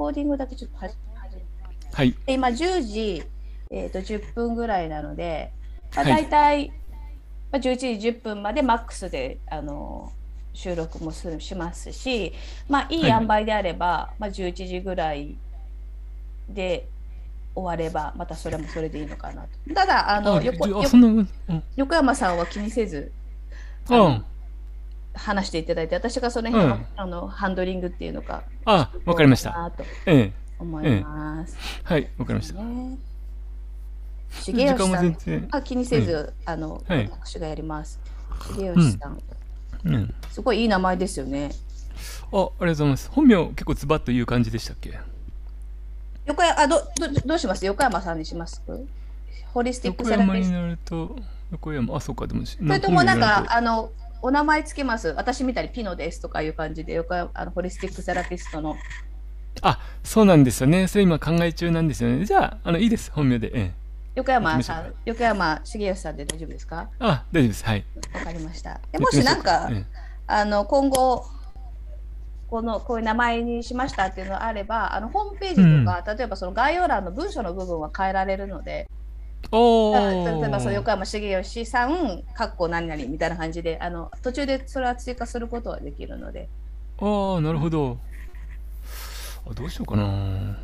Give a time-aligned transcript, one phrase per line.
[0.00, 1.12] コーディングだけちょっと始め
[1.92, 2.16] はい。
[2.24, 3.22] で今10時、
[3.70, 5.52] えー、と10分ぐらいなので、
[5.94, 6.72] まあ、はい大体、
[7.52, 10.10] まあ、11時10分までマックスであの
[10.54, 12.32] 収録もするしますし、
[12.66, 15.36] まあ、いいはい塩梅であれば、まあ、11時ぐらい
[16.48, 16.88] で
[17.54, 19.74] 終わればまたそれもそれでいいのかなと。
[19.74, 20.66] ただあのあ、横。
[21.76, 23.12] 横山さんは気にせず
[23.90, 24.24] うん。
[25.14, 29.72] 話していただいて私がその辺の,、うんあのハンドリングっていうのかあ、わかりました。
[30.06, 30.32] ええ。
[30.58, 31.56] 思います。
[31.84, 32.60] はい、わかりました。
[32.60, 35.48] 重吉さん。
[35.50, 37.98] あ気にせず、あの、はい私がやります。
[38.56, 39.18] 重吉さん、
[39.84, 40.14] うん。
[40.30, 41.50] すごいいい名前ですよね。
[42.32, 43.10] あ、ありがとうございます。
[43.10, 44.98] 本名結構ズバッという感じでしたっけ？
[46.26, 47.64] 横山あどどどうします？
[47.66, 48.62] 横山さんにします？
[49.52, 50.54] ホリスティック横セラピスト。
[50.54, 51.16] 山になると、
[51.50, 53.90] 横山、あ、そうか、でも、そそれともなんかあの
[54.22, 55.08] お名前つけます。
[55.08, 58.76] 私みたいにピノですとかいう感じで横山あのホリスティックセラピストの。
[59.62, 60.86] あ、そうなんですよね。
[60.86, 62.24] それ今考え中なんですよね。
[62.24, 63.50] じゃあ、あの、いいです、本名で。
[63.54, 63.72] ええ。
[64.14, 66.88] 横山さん、横山重吉さんで大丈夫ですか？
[66.98, 67.64] あ、大丈夫です。
[67.64, 67.84] はい。
[68.12, 68.74] わかりました。
[68.74, 69.84] でやもしなんか、え
[70.26, 71.24] あの今後
[72.48, 78.86] このこういう名前にしましたっていうのがあればあのホームページとか、例えばその概要欄の文章の部分は変えられるのでえ
[79.52, 80.40] おー。
[80.40, 86.48] 例えばその横山重義さんかっこ何々みたいな感じであの途中でそれは追加することはできるので
[87.00, 87.98] ああ、なるほど。
[89.48, 90.56] あどうしようかな。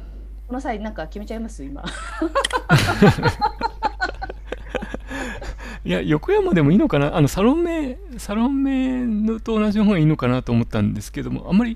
[0.46, 1.64] この際なんか決めちゃいます？
[1.64, 1.82] 今
[5.84, 7.16] いや、横山でもいいのかな？
[7.16, 11.74] あの、サロン名、サロン名のと同じの方がいいのかなと思ったんですけども、あんまり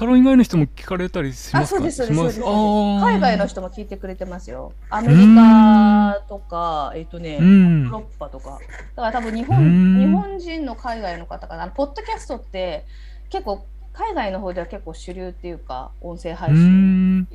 [0.00, 1.76] サロン以外の人も聞かれたりしますか？
[1.76, 4.72] あそうですそうです海外の人も聞いてくれてますよ。
[4.88, 7.86] アメリカとかえっ、とね、ヨうん。
[7.86, 8.58] ーロッパとか。
[8.96, 10.00] だから多分日う本ん。
[10.00, 11.68] 日本人の海外の方かな。
[11.68, 12.86] ポッドキャストって
[13.28, 17.18] 結構海外の方では結構主流っていうか音声配信。
[17.18, 17.28] ん。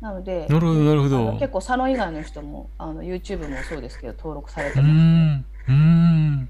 [0.00, 1.24] なのでなるほど、なるほあど。
[1.32, 5.44] の結構サロン以外の人もあの YouTube もそうですけど登録されうてます、ーん。
[5.68, 6.48] うーん。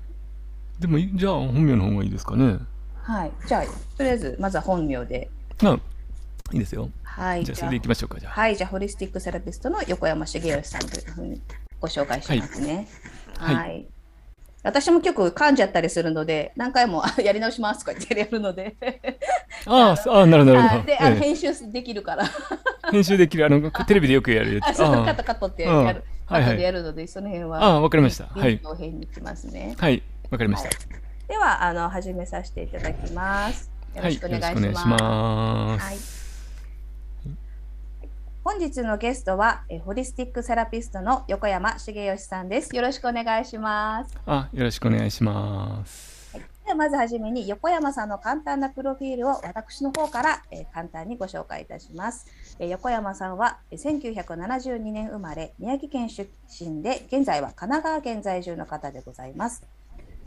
[0.79, 2.59] でも、いじゃあ、本名の方がいいですかね？
[3.05, 3.65] はいじゃあ
[3.97, 5.31] とりあえずまずは本名で
[5.63, 5.79] あ、
[6.53, 6.91] いいですよ。
[7.03, 8.33] はいじゃあ、それでいきましょうか、じゃあ。
[8.33, 11.41] はい、じゃあ、ホリスティックセラピストの横山茂義さんというふうに
[11.81, 12.89] ご紹介しますね。
[13.39, 13.55] は。
[13.55, 13.87] はいい
[14.65, 18.75] 私も結構噛んじゃったりするので、何回もあやり直しますとか言ってやるので、
[19.67, 20.79] あー あー、なるほど、なるほど。
[20.79, 24.69] はいであのえ編集できるから、え編集できる、あの、 テレビでよくやるやつ。
[24.71, 28.25] あそうカットカットってうんやる、カットはいはいでやるので、その辺は、あー、わかりました。
[28.25, 28.53] はい。
[28.53, 29.75] 臨機応変にいきますね。
[29.79, 31.04] はい、わかりました。
[31.29, 33.71] では、あの始めさせていただきます。
[33.95, 36.05] よろはい、しくおよ願いします。
[38.45, 42.77] 本日のゲストはえホリスティックセラピストの横山茂義さんです。
[42.77, 44.15] よろしくお願いします。
[44.27, 46.15] あ、よろしくお願いします。
[46.67, 52.27] ではまずはじめに横山さんの簡単なプロフィールを私の方から、えー簡単にご紹介いたします。
[52.59, 56.31] えー横山さんはえー1972年生まれ宮城県出
[56.61, 59.63] 身で現在は神奈川県在住の方でございます。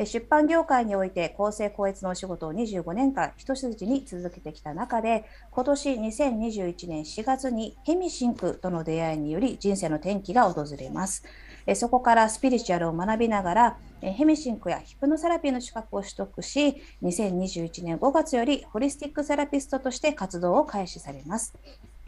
[0.06, 11.24] 出版業界において公正高越のお仕事を25年間一筋に続けてきた中で今年2021年4月にヘミシンクとの出会いにより人生の転機が訪れます。
[11.76, 21.54] そこからスピリチュアルを学びながらヘミシンクやヒプノセラピーの資格を取得し2021年5月よりホリスティックセラピストとして活動を開始されます。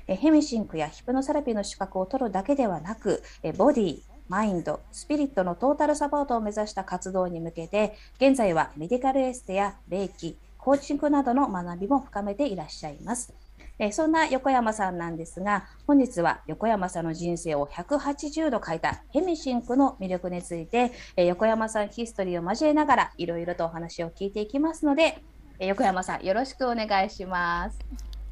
[0.08, 3.22] ヘミシンクやヒプノセラピーの資格を取るだけではなく
[3.58, 13.34] ボディマインド、スピリットのトータルサポートを目指した活動に向けて、現在はメディカルエステや霊気、コーチングなどの学びも深めていらっしゃいます。
[13.80, 25.24] えーそんな横山さんなんですが、本日は横山さんの人生を180度変えたヘミシンクの魅力について、えー横山さんヒストリーを交えながらいろいろとお話を聞いていきますので、
[25.58, 27.80] えー横山さんよろしくお願いします。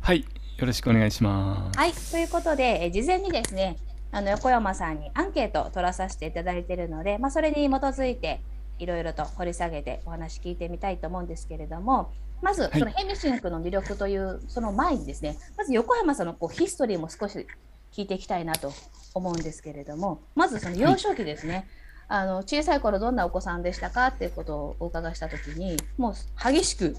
[0.01, 1.79] はい、よろしくお願いします。
[1.79, 3.77] はい、ということで、えー事前にですね、
[4.11, 8.41] あの横山さんにアンケートを取らさせていただいているので、まあ、それに基づいて
[8.79, 12.79] いろいろと掘り下げてお話聞いてみたいと思うんですけれども、まず、い。
[12.79, 17.47] そのヘミシンクの魅力というその前にですね、まず横山さんのこうヒストリーも少し
[17.91, 18.71] 聞いていきたいなと
[19.13, 21.67] 思うんですけれども、まずその幼少期ですね、
[22.07, 26.13] あの小さい頃どんなお子さんでしたかっていうことをお伺いしたときに、もう
[26.51, 26.95] 激しく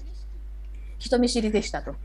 [0.99, 1.95] 人見知りでしたと。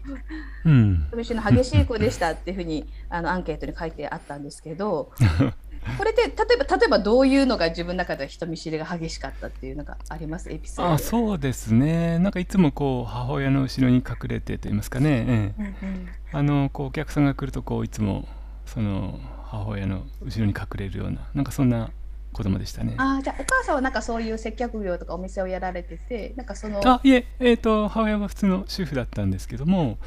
[0.64, 1.05] うん。
[1.08, 5.12] 人見知りの激しい子でしたっていうふうに あのアンケートに書いてあったんですけど、
[5.99, 6.32] これって例え
[6.64, 10.50] ば例えばどういうのが自分の中では人見知りが激しかったっていうのがあります？
[10.50, 10.93] エピソード。
[10.94, 12.19] あ、そうですね。
[12.20, 15.08] なんかいつもこう母親の後ろに隠れてと言いますかね。
[15.11, 18.26] ええうんうんあのこうお客さんが来るとこういつも
[18.67, 21.90] その母親の後ろに隠れるようななんかそんな
[22.35, 22.95] 子供でしたね。
[22.99, 29.99] あーじゃあお母さんはなんかそういう接客業とかお店をやられててなんかそのあいえ、えー、と母親は普通の主婦だったんですけども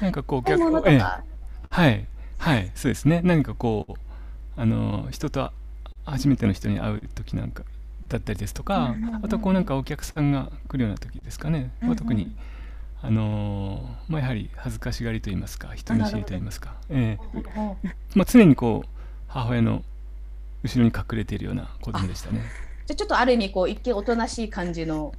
[0.00, 0.98] なんかこう買い物とええ。
[0.98, 1.22] か。
[1.68, 2.06] はい
[2.38, 3.20] はいそうですね。
[3.24, 3.94] 何かこう
[4.56, 5.50] あの人と
[6.04, 7.64] 初めての人に会う時なんか
[8.08, 11.96] だったりですとか、うんうんうんあとこうなんかお客さんが来るような時ですかね、うんうん。
[11.96, 12.34] 特に
[13.02, 17.76] あのーまあ、やはり恥ずかしがりと言いますか人見知りと言いますか、ええうんうん
[18.14, 18.88] まあ、常にこう
[19.28, 19.82] 母親の
[20.66, 22.40] 後ろに隠れているような子供でしたね。
[22.86, 25.12] じゃあちょっとある意味こう一見おとなしい感じの。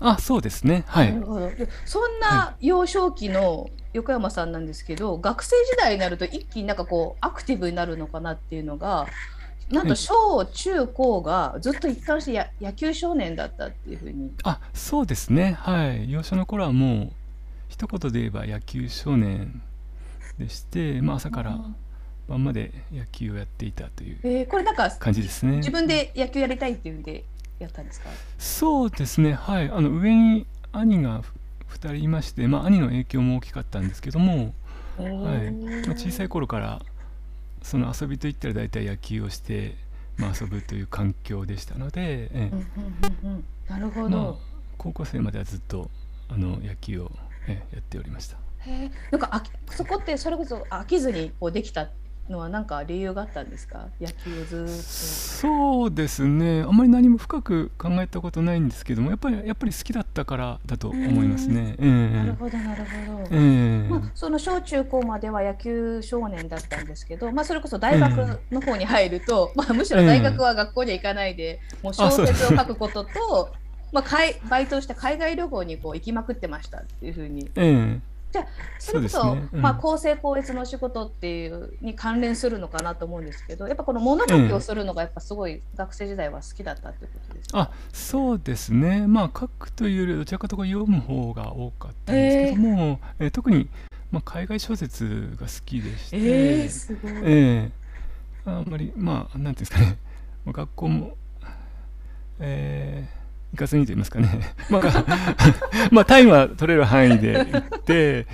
[0.00, 0.84] あそうですね。
[0.86, 1.12] はい。
[1.12, 1.48] なるほど。
[1.50, 9.06] でそんな幼少期の横山さんなんですけど、学生時代になると一気になんかこうアクティブになるのかなっていうのが。
[9.70, 14.30] なんとはい小中高がずっと一貫してや野球少年だったっていうふうに。
[14.42, 15.56] あそうですね。
[15.60, 16.10] はい。
[16.10, 17.12] 幼少の頃はもう
[17.68, 19.62] 一言で言えば野球少年
[20.38, 21.58] でして、まあ、朝から
[22.28, 24.46] 晩まで野球をやっていたという
[24.98, 25.56] 感じですね。
[25.56, 27.24] 自分で野球やりたいっていうんで
[27.58, 28.08] やったんですか？
[28.38, 29.34] そうですね。
[29.34, 29.70] はい。
[29.70, 31.22] あの上に兄が
[31.70, 34.54] 2人いまして、まあ、兄の影響も大きかったんですけども、
[34.98, 35.50] はい。
[35.86, 36.82] まあ、小さい頃から
[37.62, 39.74] その遊びといったら大体野球をして、
[40.16, 42.38] まあ、遊ぶという環境でしたので、ええ。
[42.52, 42.66] うんうん
[43.24, 43.44] うんうん。
[43.68, 44.08] なるほど。
[44.08, 44.34] まあ、
[44.78, 45.90] 高校生まではずっと
[46.28, 47.10] あの野球を、
[47.48, 48.36] ええやっておりました。
[48.60, 51.88] へえなんかあきそこってそれこそ飽きずにこうできた
[52.28, 53.88] のは何か理由があったんですか？
[54.00, 56.62] 野球をずーっそうですね。
[56.62, 61.74] あんまり何も深く考えたことないんですけどもやっぱりやっぱり好きだったからだと思いますね。
[61.78, 61.84] えと。
[61.84, 63.28] なるえほどなるほど。
[63.30, 63.88] ええ。
[63.88, 73.50] まあ、その小中高までは野球少年だったんですけど、まあ、それこそ大学の方に入ると、まあ、むしろ大学は学校には行かないで、もう小説を書くことと、
[73.92, 77.50] まあ、海バイトして海外旅行にこう行きまくってましたっていうふうに
[78.34, 78.46] ええ
[78.78, 79.48] それこそね。
[79.52, 79.60] うん。
[79.60, 89.06] まあ、公正高越の仕事っていうに関連するのかなと思うんですけどやっぱこの物書きをするのがやっぱすごい学生時代は好きだったっていうことですか、あそうですね。
[89.06, 93.68] まあ書くというよりはどちらかというと読む方が多かったんですけども、えー特に、
[94.10, 97.12] まあ、海外小説が好きでして、えー、すごい。
[97.12, 97.70] ええ。
[98.44, 99.98] あんまりまあなんていうんですかね。
[100.44, 101.16] まあ学校も
[102.40, 103.21] えー
[103.52, 104.54] 行かずにと言いますかね。
[104.70, 104.82] まあ
[105.90, 108.26] まあタイムは取れる範囲で行って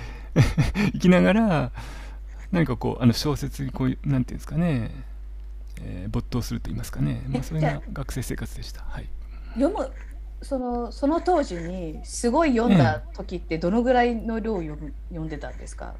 [0.93, 1.71] 行きながら
[2.51, 4.91] 何かこうあの小説にこういうなんていうんですかね、
[5.81, 8.81] えー没頭すると言いますかね、まあ、それが学生生活でした。
[8.87, 9.07] はい。
[9.55, 9.89] 読む
[10.41, 15.95] そのその当時にすごい読んだ時ってどのぐらいの量を読む読んでたんですか？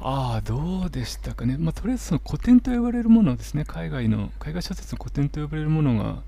[0.00, 3.64] ああどうでしたかね、まあ、とりあえずその古典と呼ばれるものですね。
[3.64, 6.22] 海外の海外小説の古典と呼ばれるものが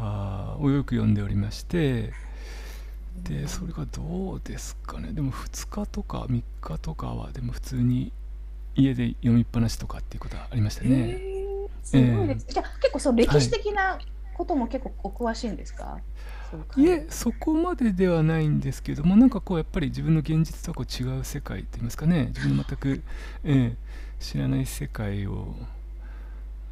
[0.00, 2.12] あーをよく読んでおりまして
[3.22, 5.12] でそれがどうですかね。
[5.12, 8.12] でも2日とか3日とかはでも普通に
[8.74, 11.20] 家で読みっぱなしとかっていうことはありましたね。
[11.82, 12.46] すごいです。
[12.48, 13.98] じゃあ結構その歴史的な
[14.32, 15.98] ことも結構お詳しいんですか、
[16.50, 22.26] そうかいえそこまでではないんですけどもなんかこうやっぱり自分の現実とはこう違う世界といいますかね。
[22.28, 23.02] 自分の全く、
[23.44, 23.76] ええ
[24.18, 25.54] 知らない世界を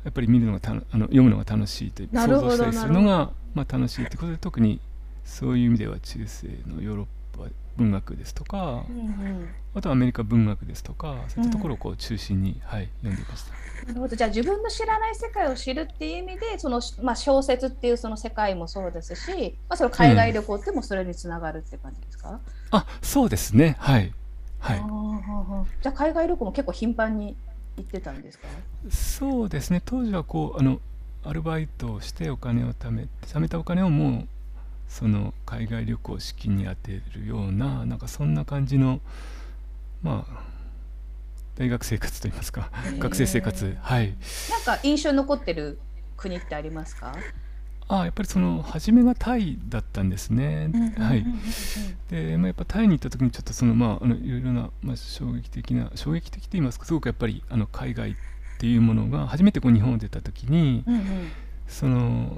[0.08, 4.80] やっぱり見るのがたのあの読むのが楽しいという想像したりするのが、まあ、楽しいということで特に
[5.22, 7.06] そういう意味では中世のヨーロッ
[7.38, 7.44] パ
[7.76, 9.48] 文学ですとかうんうん。
[9.74, 13.52] あとはアメリカ文学ですとかそういったところをこう中心に、はい、読んでいました。
[13.86, 14.16] なるほど。
[14.16, 22.40] じゃあ自分の知らない世界を知るっていう意味でその、まあ、小説っていうその世界もそうですし、まあ、その海外旅行ってもそれにつながるって感じですか、
[22.70, 23.76] あそうですね。
[23.78, 24.14] はい、
[24.58, 24.80] はい。
[24.82, 27.36] あじゃあ海外旅行も結構頻繁に
[27.78, 28.48] 行ってたんですか？
[28.90, 29.80] そうですね。
[29.84, 30.80] 当時はこうあの
[31.24, 34.28] アルバイトをしてお金を貯めて貯めたお金をもう
[34.88, 39.00] その海外旅行資金に充てるようななんかそんな感じの
[40.02, 40.44] まあ
[41.56, 43.76] 大学生活といいますか学生生活。
[43.80, 44.16] はい。
[44.50, 45.78] なんか印象に残ってる
[46.16, 47.16] 国ってありますか、
[47.88, 51.24] あやっぱりその初めがタイだったんですね、はい。
[52.10, 58.14] で、まあ、やっぱタイに行った時にちょっとそのまああのいろいろな、まあ、衝撃的な衝撃的と言いますかすごくやっぱりあの海外っ
[58.58, 61.02] ていうものが初めてこう日本を出た時に、うんうん。
[61.68, 62.36] その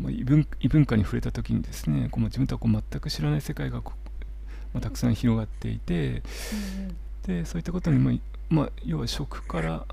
[0.00, 4.08] まあ異文異文化に触れた時にですねこうまあ自分とはこう全く知らない世界がこう、
[4.74, 6.22] まあ、たくさん広がっていて
[7.26, 8.20] でそういったことに、まあい
[8.50, 9.86] まあ、要は食から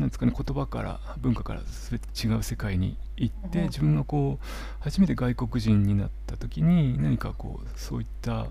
[0.00, 3.64] なんですかね言葉から文化から全て違う世界に行ってうん。
[3.66, 4.46] 自分がこう
[4.80, 8.46] 初めて外国人になった時に何かこうそういった、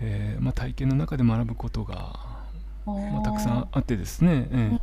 [0.00, 2.18] えーまあ、体験の中で学ぶことが、
[2.86, 4.78] まあ、たくさんあってですね、え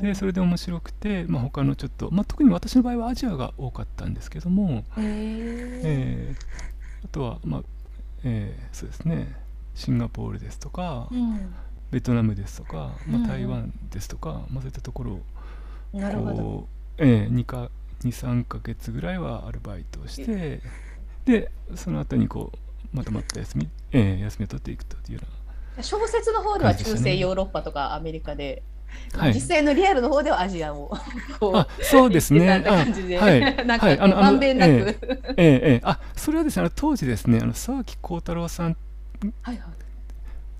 [0.00, 0.02] え。
[0.08, 6.46] でそれで面白くて、まあ、他のちょっと、まあ、特に私の場合はアジアが多かったんですけども、えー
[7.04, 7.62] あとは、まあ
[8.24, 9.34] えーそうですね
[9.74, 11.54] シンガポールですとか、うん
[11.90, 15.22] ベトナムですとか、まあ、台湾ですとか、まあ、そういったところを。
[15.92, 17.70] こう、えー、2か
[18.04, 20.60] 23か月ぐらいはアルバイトをして
[21.24, 28.62] でその後にこうまたまた休み、えー休みを取っていくというような小説の方では中世ヨーロッパとかアメリカで、
[29.12, 30.90] はい、実際のリアルの方ではアジアを
[31.54, 32.48] あそうですね。
[32.48, 34.92] はい、 なんかまんべんなく、ええ
[35.36, 38.76] ええあそれはですね当時ですねあの沢木幸太郎さん
[39.42, 39.75] はいはい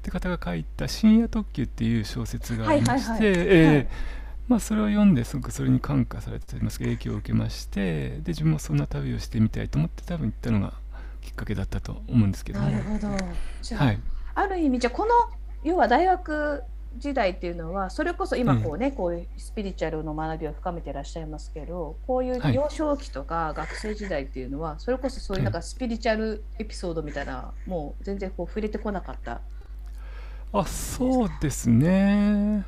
[0.06, 3.88] って方が書いた「深夜特急」っていう小説がありまして、え
[4.46, 10.74] まあ、それを読んですごくそれに感化されてます影響を受けましてで自分もそんな旅をしてみたいと思って多分行ったのが
[11.20, 13.08] きっかけだったと思うんですけどなるほど。
[13.08, 13.98] はい、
[14.36, 15.10] ある意味じゃこの
[15.64, 16.62] 要は大学
[16.98, 29.40] 時代っていうのはそれこそ今こうね、うん、こういうスピリチュアルの学びを深めてらっしゃいますけどこういう幼少期とか学生時代っていうのは、それこそそういうなんかスピリチュアルエピソードみたいな、もう全然こう触れてこなかった
[30.52, 32.64] あそうですね。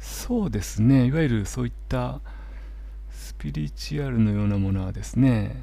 [0.00, 1.06] そうですね。
[1.06, 2.20] いわゆるそういった
[3.10, 5.62] スピリチュアルのようなものはですね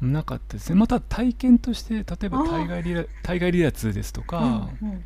[0.00, 0.76] なかったですね。
[0.76, 5.04] また体験として例えば体外離体外離脱ですとか,、うんうん、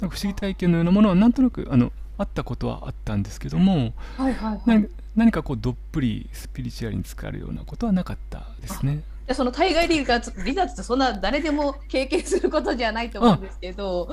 [0.00, 9.02] なんか不思議体験のようなものはなんとなくあのあったことはあったんですけども、はいはいはい、何かこうどっぷりスピリチュアルに使えるようなことはなかったですね。
[9.28, 14.08] でその対外離脱離脱ってそんな誰でも経験することじゃないと思うんですけど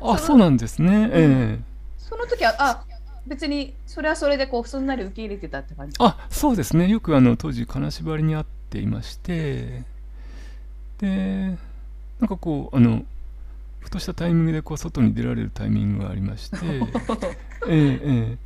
[0.00, 1.62] あそうなんですね、ええ。
[1.98, 2.84] その時はあ
[3.26, 5.96] 別にそれはそれでこうすんなり受け入れてたって感じ。
[5.98, 6.88] あそうですね。
[6.88, 9.82] よくあの当時金縛りにあっていまして。
[10.98, 11.56] で
[12.20, 13.04] なんかこうあの
[13.80, 16.58] ふとしたタイミングでこう外に出られるタイミングがありまして。
[17.68, 18.00] えええ
[18.32, 18.38] え。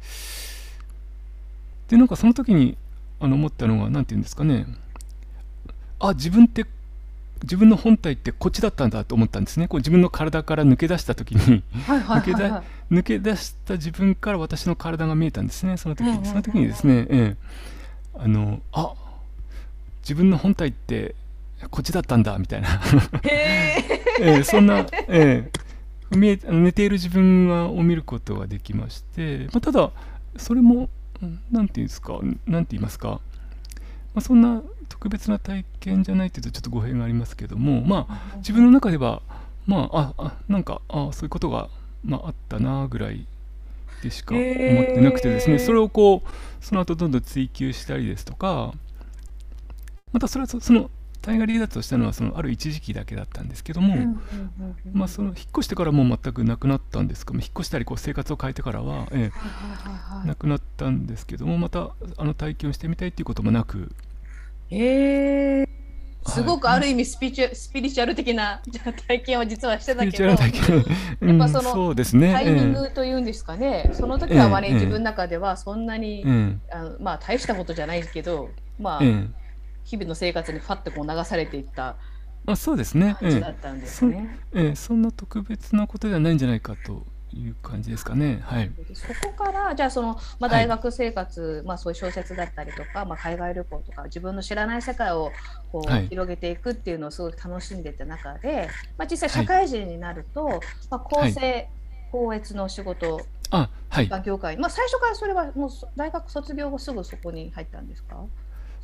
[1.88, 2.76] でなんかその時に
[3.21, 4.66] あの思ったのが何て言うんですかね
[6.08, 6.66] あ自分って
[7.42, 9.68] 自分の本体ってこっちだったんだと思ったんですね。
[9.68, 11.62] こう自分の体から抜け出した時に
[12.90, 15.76] 抜け出した自分から私の体が見えたんですね。
[15.76, 17.37] その時に、その時にですね、ええ、
[18.14, 18.94] あのあ
[20.02, 21.14] 自分の本体って
[21.70, 22.80] こっちだったんだみたいな。
[23.25, 23.75] え。
[24.20, 25.50] え、そんな、え
[26.12, 29.90] え、見え寝ている自分を見ることができまして、まあ、ただ
[30.37, 30.88] それも
[31.50, 33.20] 何て言うんですか何て言いますか、
[34.14, 39.23] まあ、そんな特別な体験じゃないというとちょっと語弊がありますけどもまあ自分の中では
[39.66, 41.68] まああなんかあそういうことが、
[42.04, 43.26] まあ、あったなぐらい
[44.02, 48.73] でしか思ってなくてですね、えー、それをこうその後どんどん追求したりですとか
[50.12, 50.90] またそれはその
[51.25, 54.14] 大河離脱をしたのはそのある一時期だけだったんですけども、
[54.93, 59.31] まあ、その引っ越してからも全くなくなったんですけど引っ越したりこう生活を変えてからは、え
[60.25, 63.90] え、なくなったんですけどもまたあの体験をしてみたいっていうこともなく。
[64.69, 65.69] へえ。
[66.26, 68.62] すごくある意味スピチュ、スピリチュアル的な
[69.07, 76.25] 体験は実はしてたけど、やっぱそのタイミングというんですかね、その時はまあね、自分の中ではそんなに、
[76.71, 79.02] あのまあ大したことじゃないけど、まあ、
[79.85, 81.97] 日々の生活にファッとこう流されていった
[82.47, 83.17] あそうですね。
[83.21, 88.41] 感じだったんですね、ええそんな特別なことではないんじゃないかという感じですかね。
[88.45, 88.71] はい。
[88.93, 95.33] そこからじゃあそのまあ大学生活、はい、まあそういう小説だったりとか、まあ海外旅行とか自分の知らない世界を
[95.73, 100.61] こう、はい、広げていくっていうのをすごく楽しんでた中で、まあ実際社会人になると、はい、
[100.91, 101.69] まあ構成、
[102.12, 103.21] 校閲の仕事。
[103.50, 108.17] あはい、業界、まあ、最初からそれはもう大学卒業後すぐそこに入ったんですか？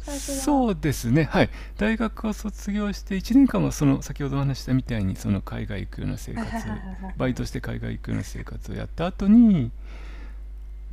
[0.05, 6.49] そうですね、はい、大学を卒業して1年間はその先ほどお話したみたいにその海外行くような生活
[7.17, 9.71] バイトして海外行くような生活をやった後に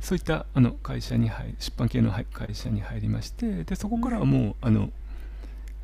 [0.00, 4.90] そういったあの会社に入出版系の会社に入りましてでそこからはもうあの、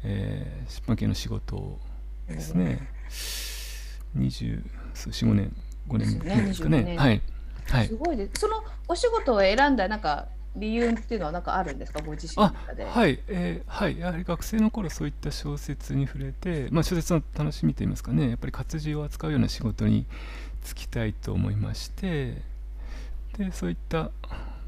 [0.05, 1.79] えー、出版系の仕事を
[2.29, 2.89] ですね、
[4.17, 5.55] 24,5年
[5.89, 6.97] 5年ぐらいですかね。
[6.97, 7.21] はい。
[7.67, 8.41] はい、すごいです。
[8.41, 12.01] そのお仕事を選んだなんか理由っていうのは何かあるんですか？
[12.01, 12.85] ご自身の中で。
[12.85, 18.31] はい、えー、はい、やはり学生の頃そういった小説に触れて、まあ、小説の楽しみといいますかね。
[18.31, 20.07] やっぱり活字を扱うような仕事に
[20.65, 22.41] 就きたいと思いまして
[23.37, 24.11] でそういった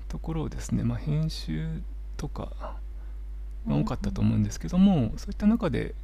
[0.08, 1.66] ところをですね、まあ、編集
[2.16, 2.52] とか
[3.66, 5.94] が多かったと思うんですけども、うん、そういった中で、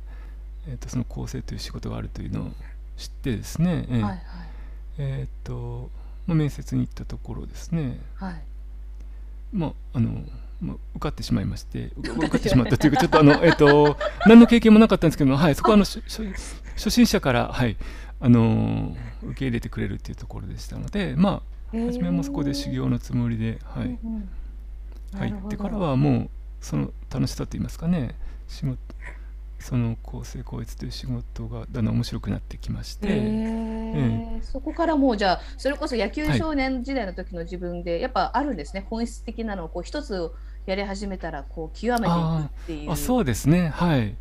[0.66, 2.50] えーと、その構成という仕事があるというのを
[2.96, 4.22] 知ってですね、えー、はいはい、
[4.98, 5.90] えーと
[6.26, 8.42] まあ、面接に行ったところですね、はい
[9.52, 10.24] まああの
[10.60, 17.76] まあ、受かってしまいまして受かってしまったというかちょっとあの、えっと、 何の経験もなかったんですけど、はい、そこはあの初心者から、はい、
[18.20, 21.42] あの受け入れてくれるっていうところでしたのでま
[21.74, 23.98] あ初めはもうそこで修行のつもりで、はい、
[25.14, 26.30] 入ってからはもう
[26.60, 28.14] その楽しさといいますかね
[28.46, 28.78] 仕事
[29.62, 38.86] その構成校閲という仕事がだんだん面白くなってきまして、えー、そこからもうじゃあそれこそ野球少年時代の時の自分で、やっぱあるんですね。
[38.90, 40.32] 本質的なのをこう一つ
[40.66, 42.90] やり始めたらこう極めていくっていう。
[42.90, 43.68] あそうですね。
[43.68, 44.16] はい。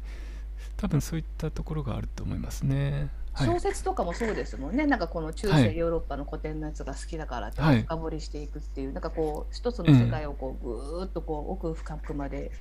[0.78, 3.10] 多分そういったところがあると思いますね。
[3.34, 12.52] はい、小説とかもそうですもんね、なんかこの中世ヨーロッパの古典のやつが好きだからって深掘りしていくっていう、はい、なんかこう一つの世界をこうぐーっとこう奥深くまで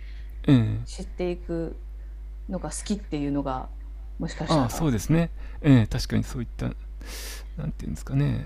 [0.85, 1.77] 知っていく
[2.50, 3.69] のが好きっていうのが
[4.19, 5.30] もしかしたら、あそうですね、
[5.62, 6.66] えー、確かにそういった
[7.57, 8.45] なんていうんですかね。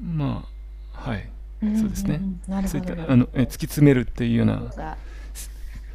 [0.00, 0.46] ま
[0.94, 1.28] あはい、
[1.78, 2.20] そうですね、
[2.66, 4.96] そういったあのえ突き詰めるっていうような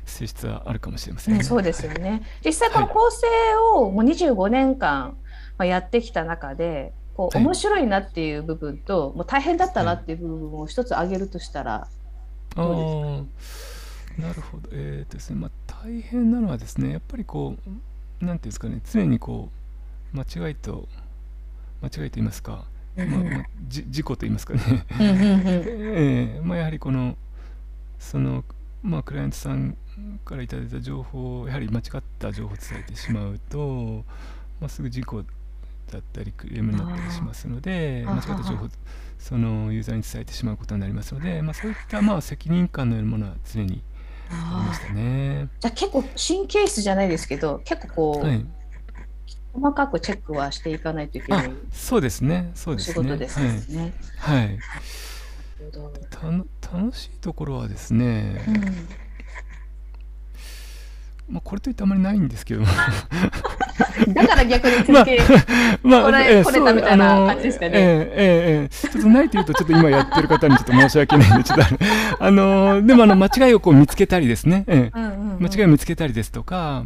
[0.06, 1.40] 性質はあるかもしれませんね。
[1.40, 2.24] ねそうですよね。
[2.44, 3.28] 実際この構成
[3.76, 5.16] をもう25年間
[5.60, 11.88] やってきた中で、こう面白いなっていう部分と、もう大変だったなっていう部分を一つ挙げるとしたら
[12.56, 14.28] どうですか？
[14.28, 14.70] なるほど。
[14.72, 15.36] えー、ですね。
[15.38, 15.52] まあ
[15.84, 17.56] 大変なのはですね、やっぱりこ
[18.22, 19.50] うなんていうんですかね、常にこ
[20.14, 20.88] う間違いと
[21.82, 22.66] 間違いと言いますか。
[22.98, 27.16] まあ、まあ、じ事故と言いますかねえー、まあ、やはりこの
[27.98, 28.44] その
[28.82, 29.78] まあ、クライアントさん
[30.24, 34.06] からいただいた情報をやはり間違った情報を伝えてしまうと、
[34.62, 35.24] まあ、すぐ事故
[35.92, 38.70] だったりクレームになったりしますので間違った情報を
[39.18, 43.82] そのユーザーに伝えてしまうことになりますので、まあ、そういったまあ責任感のようなものは常に
[44.30, 45.50] ありましたね。
[45.60, 48.46] じゃあ結構神経質じゃないですけど結構こう、はい、
[49.54, 52.52] 細かくチェックはしていかないといけないそうですね。
[52.56, 52.94] そうですね。
[52.94, 53.40] 仕事です
[53.72, 53.94] ね。
[54.18, 54.60] はい、はい。
[56.72, 58.52] 楽しいところはですね、う
[61.32, 62.64] ん、まあ、これといってあまりないんですけど
[64.14, 65.20] だから逆に続け、
[65.84, 67.72] まあ、これ、これたみたいな感じですかね。
[67.74, 71.66] えー、えー、えー、ちょっとないというと、ちょっと今やってる方にちょっと申し訳ないんで、ちょっと
[72.20, 76.86] あの ー、でもあの、間違いをこう見つけたりですね、えー、うんうんうん、間違いを見つけたりですとか、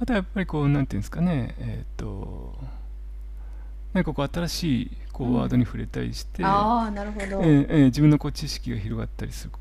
[0.00, 2.56] あとはやっぱりこう、なんていうんですかね、えっ、と、
[3.92, 9.52] 何かこう新しいこうワードに触れたりして、うん、あなるほど、えーえー、自分のこう知識が広がったりする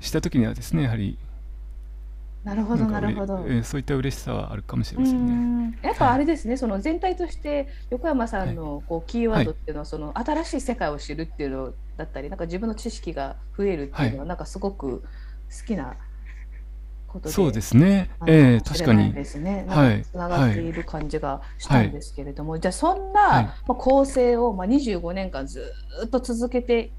[0.00, 1.16] した時にはですねやはり
[2.44, 5.78] なるほどなるほど、えー、そういった嬉しさはあるかもしれませんね。
[5.82, 15.96] やっぱあれですね、はい、その全体として横山さんのこうキーワードっていうのは、その新しい世界を知るっていうのだったり、なんか自分の知識が増えるっていうのは、なんかすごく好きな
[17.08, 19.12] ことでそうですね、えー、確かに。
[19.14, 25.72] ですね、はい、つながっている感じがしたんですけれども、はい、じゃあそんな、はい、まあ、構成を、まあ、25年間ず
[26.04, 26.92] っと続けて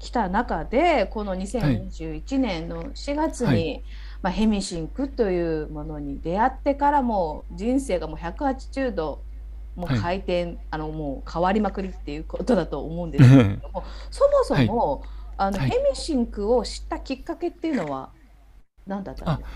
[0.00, 3.84] きた中でこの2021年の4月に、
[4.22, 9.22] まあ、ヘミシンクというものに出会ってからも人生がもう180度
[9.74, 15.02] もう回転、あのもう変わりまくりっていうことだと思うんですけれども そもそも、
[15.36, 18.10] あのヘミシンクを知ったきっかけっていうのは
[18.86, 19.50] 何だったんです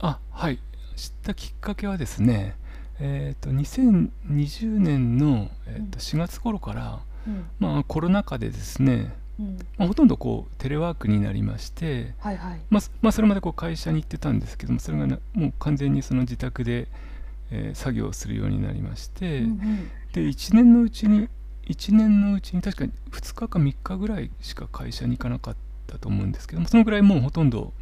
[0.00, 0.08] か？
[0.08, 0.58] あはい。
[0.96, 2.54] 知ったきっかけはですね
[3.02, 9.12] えーと、2020年の、えーと、4月頃から、うん、まあ、コロナ禍でですね、うん
[9.78, 12.60] まあ、ほとんどこうテレワークになりまして、はいはい。
[12.70, 16.88] まあまあ、それまでこう会社に行ってたんですけどもそれがなもう完全にその自宅で、
[17.50, 21.28] えー、作業をするようになりまして、うんうん、で1年のうちに
[21.66, 27.72] 1年のうちに確かに2日か3日ぐらいしか会社に行かなかったと思うんですけどもそのぐらいもうほとんど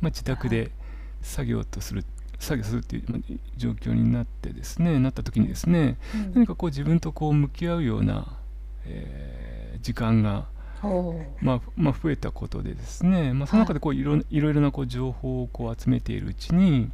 [0.00, 0.70] まあ、自宅で
[1.22, 2.04] 作業とする、
[2.38, 3.22] 作業するっていう
[3.56, 8.26] 状況になってですねなった時にですね、うん、何かこう自分とこう向き合うような、
[8.84, 10.46] えー、時間が、
[11.40, 16.90] まあまあ、増えたことでですね、まあ、その中でこういろいろなこう情報をこう集めているうちに、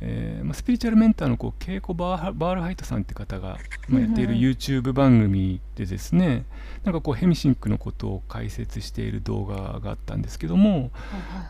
[0.00, 6.44] えーまあ、スピリチュアルメンターのこうケイコバーバールハイトさんって方が、まあ、やっている YouTube 番組でですね、
[6.84, 10.90] なんかこうヘミシンクのことを解説している動画があったんですけども、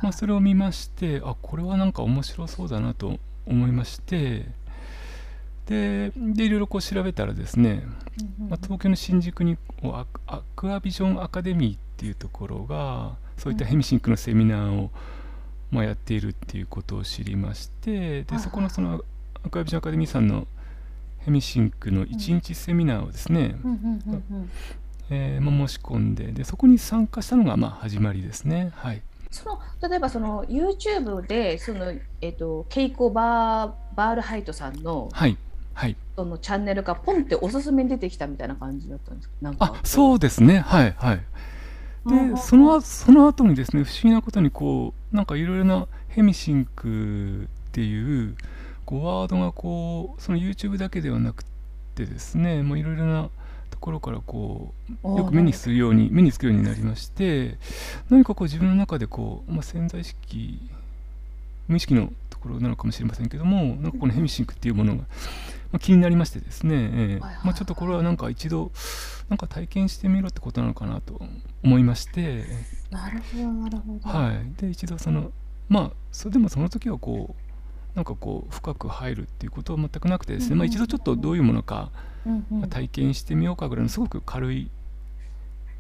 [0.03, 4.47] まあ、それを見ましてあこれはなんか面白そうだなと思いまして
[5.67, 7.85] ででいろいろこう調べたらですね、
[8.49, 14.91] まあ、東京の新宿にアアクアビジョンアカデミーっていうところがそういったヘミシンクのセミナーを、
[15.71, 19.03] まあ、やっているっていうことを知りましてでそこのその
[19.45, 20.47] アクアビジョンアカデミーさんの
[21.19, 23.57] ヘミシンクの1日セミナーをですね、
[25.11, 28.71] えま申し込んででそこに参加したのがまあ始まりですね。
[28.77, 29.03] はい、
[29.33, 35.37] その例えばその YouTube でその、えーと、ケイコバーバールハイトさんの,、はい
[35.77, 39.35] はい、そのチャンネルがポンっておすすめに出てきたみたいな感じだったんですか？
[39.43, 39.75] なんか。
[39.75, 40.61] あそうですね。
[40.61, 41.21] はいはい。
[42.07, 48.37] でそのその後にですね不思議なことにこうなんかいろいろなヘミシンクっていう
[48.87, 51.45] こうワードがこうその YouTube だけではなく
[51.95, 53.29] てですねいろいろな
[53.71, 54.73] ところからこ
[55.05, 57.59] うよく目にするように目につくようになりまして
[58.09, 60.61] 何かこう自分の中でこう、まあ、潜在意識
[61.69, 65.05] 無意識のところなのかもしれませんけどもなんかこのヘミシンクっていうものが、
[65.73, 68.71] まあ、気になりましてですね、えーまあ、ちょっとこれはなんか一度
[69.29, 71.21] なんか体験してみろってことなのかなと
[71.65, 72.45] 思いまして。
[72.91, 74.09] なるほどなるほど。
[74.09, 74.61] はい。
[74.61, 75.33] で一度その
[75.69, 81.91] まあそれでもその時はこうなんかこう深く入るっていうことは全くなくてですね、うんまあ、一度ちょっとどういうものか、
[82.71, 84.71] 体験してみようかぐらいのすごく軽い、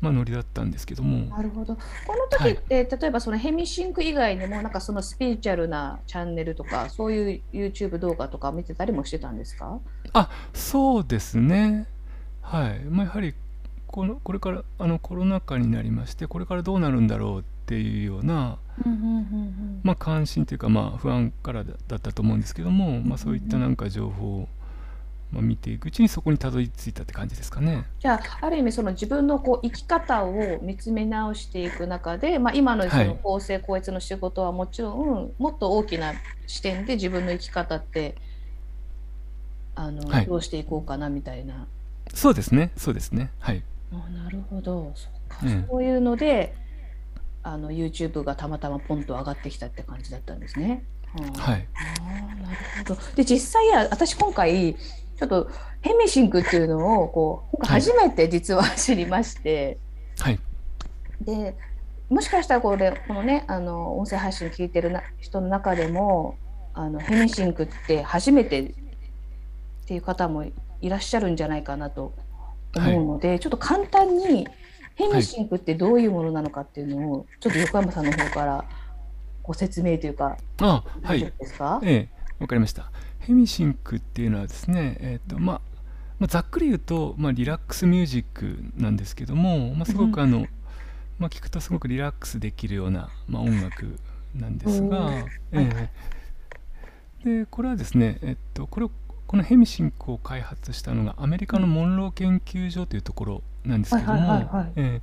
[0.01, 1.35] まあ、ノリだったんですけども。
[1.37, 1.75] なるほど。
[1.75, 1.81] こ
[2.15, 9.79] の時って、例えばそのヘミシンク以外にも、なんかそのスピリチュアルなチャンネルとか、そういう YouTube 動画とか見てたりもしてたんですか？
[10.13, 11.87] あそうですね。
[12.43, 13.35] はい、まあ、やはり
[13.87, 19.81] このこれからあのコロナ禍になりましてこれからどうなるんだろうっていうような、うんうんうん。
[19.83, 24.49] まあ、関心というか、まあ、不安からだだったと思うんですけども、まあ、そういったなんか情報を、
[25.31, 27.85] まあ、見ていくうちにそこにたどり着いたって感じですかね。
[27.99, 33.09] じゃあ、ある意味、その自分のこう生き方を見つめ直していく中で、まあ、今のそはい。
[33.09, 36.15] の公正高越の仕事はもちろん、もっと大きな
[36.47, 38.15] 視点で自分の生き方って、
[39.75, 40.27] あのはい。
[40.27, 41.67] どうしていこうかなみたいな。
[42.15, 42.71] そうですね。
[42.77, 43.31] そうですね。
[43.41, 43.63] はい、
[43.93, 45.39] あなるほど、そっか。
[45.45, 45.67] ええ。
[45.69, 46.55] そういうので、
[47.43, 50.85] あの YouTube がたまたまポンと上がってきたって感じだったんですね。
[51.13, 52.57] はあはい、あーなる
[52.89, 53.01] ほど。
[53.15, 54.77] で、実際や、私今回、
[55.17, 55.49] ちょっと
[55.81, 59.79] ヘミシンクっていうのを、こう、初めて実は知りまして、
[60.19, 60.39] はい、
[61.21, 61.57] で、
[62.09, 66.37] もしかしたらこれ、このね、あの、音声配信聞いてるな人の中でも、
[66.75, 68.75] あの、ヘミシンクって初めてっ
[69.87, 70.45] ていう方も
[70.81, 72.13] いらっしゃるんじゃないかなと
[72.75, 74.47] 思うので、ちょっと簡単に、
[74.97, 78.65] ヘミシンクってどういうものなのかっていうのを、ちょっと横山さんの方から
[79.43, 81.23] ご説明というか、あはい。
[81.23, 82.91] 夫ですか、ええわかりました。
[83.27, 85.61] ヘミシンクっていうのはですね、えっ、とまあ
[86.21, 90.47] まあざっくり言うとまあリラックスミュージックなんですけども、まあすごくあの、
[91.19, 93.99] まあ聞くとすごくリラックスできるようなまあ音楽
[94.35, 95.11] なんですが
[95.53, 95.91] え
[97.25, 97.41] え。
[97.41, 98.91] でこれはですね、えっとこれを
[99.27, 105.01] このヘミシンクを開発したのがアメリカのモンロー研究所というところなんですけどもはい、え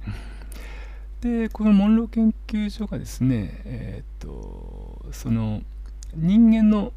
[1.22, 1.40] え。
[1.44, 5.62] でこのモンロー研究所がですね、えっとその
[6.16, 6.94] 人間の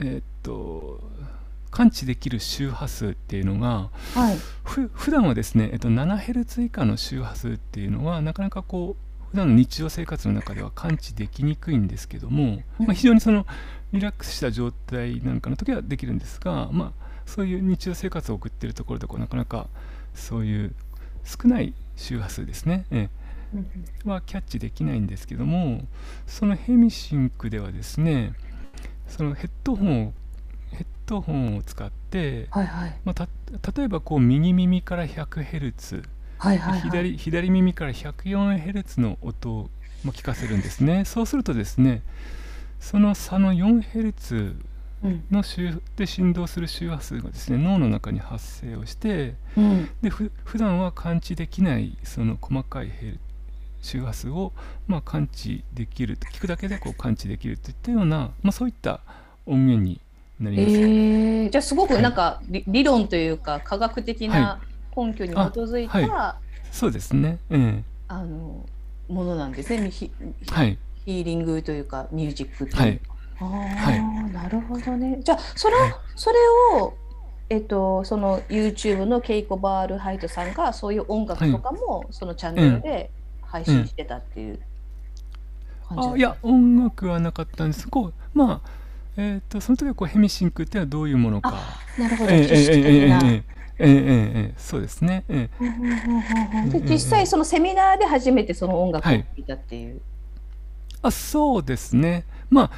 [0.00, 1.00] えっと
[1.70, 4.38] 感知できる周波数っていうのがはい。
[4.64, 12.86] ふ普段はですね、えっと、7ヘルツ以下の周波数っていうのはなかなかこう普段の日常生活の中では感知できにくいんですけども、うん。
[12.86, 13.46] まあ、非常にその
[13.92, 16.92] リラックスした状態なんかの時はできるんですが、まあ、
[17.26, 19.68] そういう日常生活を送っているところでこうなかなか
[20.14, 20.74] そういう
[21.24, 23.08] 少ない周波数ですね、え
[23.54, 23.70] うん。
[24.04, 25.82] えはキャッチできないんですけども
[26.26, 28.32] そのヘミシンクではですね
[29.10, 30.12] そのヘッドホンを
[30.72, 32.96] ヘッドホンを使って、はいはい。
[33.04, 33.28] まあ、た
[33.78, 36.04] 例えばこう右耳から 100Hz
[36.38, 36.80] はいはいはい。
[36.80, 39.70] 左左耳から 104Hz の音を
[40.04, 42.02] まあ聞かせるんですねそうするとですね
[42.78, 44.54] その差の 4Hz
[45.02, 45.24] うん。
[45.30, 49.90] の周で振動する周波数がですね脳の中に発生をしてうん。
[50.02, 53.20] でふ普段は感知できないその細かいヘル
[53.82, 54.52] 周波数を
[54.86, 59.00] まあ感知できる聞くだけでこう感知できるといったような、まあ、そういった
[59.46, 60.00] 音源に
[60.38, 60.70] なります。
[60.70, 64.60] えー、じゃあすごくなんか理理論というか科学的な
[64.96, 66.36] 根拠に基づいた、あは
[66.70, 68.66] そうですね、えあの
[69.08, 69.90] ものなんですね。
[69.90, 70.78] ヒえはい。
[71.06, 72.82] ヒーリングというかミュージックっていう。
[72.82, 73.00] はい。
[73.40, 75.18] ああ、はなるほどね。
[75.22, 75.76] じゃあそれ
[76.14, 76.36] それ
[76.78, 76.94] を
[77.48, 83.10] えっとその YouTube のケイコバールハイトさんがそういう音楽とかもそのチャンネルで
[83.50, 84.60] 配信してたっていう
[85.88, 87.88] 感じ、うん、あいや音楽はなかったんです。
[87.88, 88.70] こうまあ
[89.16, 91.54] えーと、その時はこうヘミシンクってのはどういうものか。
[91.98, 93.18] なるほど、えー、知識的な。
[93.18, 93.42] えーえー
[93.82, 95.48] えー、えー、えー、そうですね、え
[96.68, 100.00] で、実際そのセミナーで初めてその音楽を聴いたっていう、はい、
[101.04, 102.24] あそうですね。
[102.50, 102.70] まあ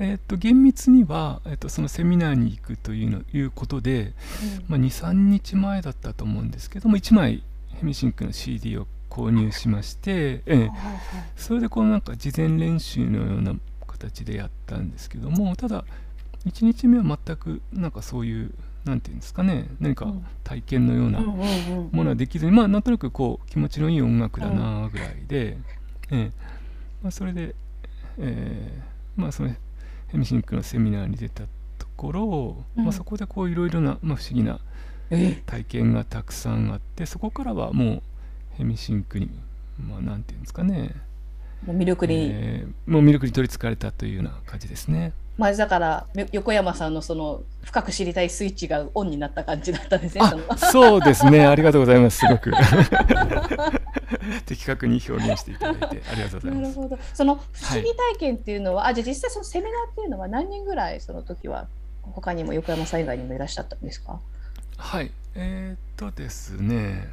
[0.00, 4.12] えーと、厳密には、えーと、とそのセミナーに行くというのいうことで、うん、
[4.68, 7.42] まあ、23日前だったと思うんですけども1枚
[7.74, 10.70] ヘミシンクの CD を購入しまして、ええ。
[11.36, 13.54] それでこうなんか事前練習のような
[13.86, 15.84] 形でやったんですけどもただ
[16.46, 20.26] 1日目は全くなんかそういうなんていうんですかね何かうん。
[20.44, 25.58] 体験のようなものはできずにまあなんとなくこう気持ちのいい音楽だなぐらいで、
[26.10, 26.30] ええ。
[27.02, 27.54] まあ、それで、
[28.18, 28.82] ええ。
[29.16, 29.50] まあその
[30.08, 31.42] ヘミシンクのセミナーに出た
[31.78, 32.84] ところ、うん。
[32.84, 34.58] まあ、そこでこういろいろな、まあ、不思議な
[35.10, 35.42] え。
[35.44, 38.02] 体験がたくさんあってそこからはもう
[38.58, 39.30] ヘミシンクに
[39.80, 40.90] まあなんていうんですかね、
[41.64, 45.12] もう魅力に、えーもう魅力に取りつかれたというような感じですね。
[45.38, 50.26] まあだからよ横山さんのその深く知りたいスイッチがオンになった感じだったんですね。
[50.28, 52.52] そのあそうですねありがとうございますすごく
[54.46, 56.78] 的確に表現していただいてありがとうございます。
[56.78, 56.98] なるほど。
[57.14, 61.68] その不思議体験っていうのは、あじゃあ実際そのセミナーっていうのは何人ぐらいその時は
[62.02, 64.18] 他にも横山さん以外にもいらっしゃったんですか？
[64.76, 67.06] はいえー、っとですね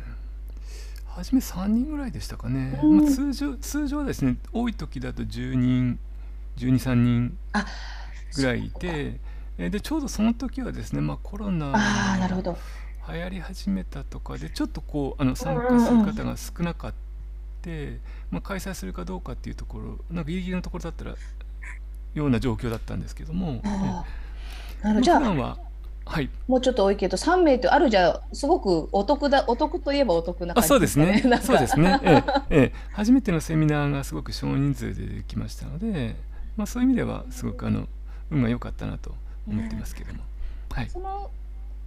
[1.16, 2.98] 初め3人ぐらいでしたかね、うん。
[2.98, 5.98] まあ、通常通常はですね多い時だと10人
[6.58, 7.38] 1 2 3人
[8.36, 9.20] ぐらいいて、
[9.58, 12.58] えでちょうどその時はですね、まあ、コロナああなるほど。
[13.08, 17.70] 流行り始めたとかでちょっとこうあの参加する方が少なかった、
[18.32, 21.16] まあ、開催するかどうかっていうところなんかギリギリのところだったら
[22.14, 23.62] ような状況だったんですけども、
[24.82, 25.58] なるじゃあは
[26.06, 31.24] はい、もうちょっと多いけど3名ってあるじゃすごくお得だお得といえばお得な感じ、ね、そうですね。
[31.42, 36.16] そうですね、 ええええ、初めてのセミナーがすごく少人数でできましたので、
[36.56, 37.88] まあ、そういう意味ではすごくあの
[38.30, 39.16] 運が良かったなと
[39.48, 40.20] 思ってますけども、
[40.72, 41.32] はい、その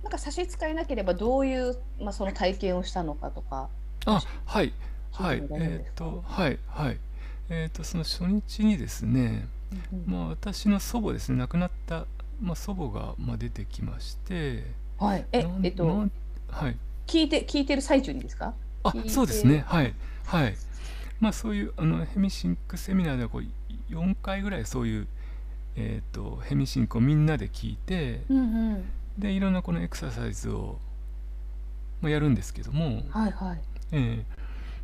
[0.03, 3.69] なんか差し支えなければどういう、まあ、その体験をしたのかとか。
[4.07, 4.73] あはい。
[5.13, 5.43] はい。
[5.53, 6.99] えっ、ー、とはいはい。
[7.51, 9.49] えっ、ー、とその初日にですね、
[9.93, 12.07] うん、まあ私の祖母ですね亡くなった
[12.41, 14.65] まあ、祖母がまあ出てきまして、
[14.99, 15.87] はい、ええっと、
[16.49, 18.55] はい、聞いて聞いてる最中にですか？
[18.85, 19.65] あそうですね。
[19.67, 19.95] はい。
[20.25, 20.55] はい。
[21.21, 25.09] まあそういうあのヘミシンクセミナーではこう4回ぐらいそういう、
[25.75, 28.41] えーと、ヘミシンクをみんなで聞いて、うんう
[28.77, 28.85] ん、
[29.19, 30.79] でいろんなこのエクササイズを、
[32.01, 33.61] まあ、やるんですけども、はいはい。
[33.93, 34.25] え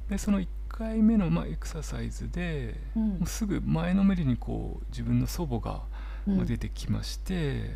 [0.08, 5.82] ー、でその1回目のまあエクササイズで、うん、もうすぐ前のめりにこう自分の祖母が
[6.26, 7.72] ま出てきまして、うん、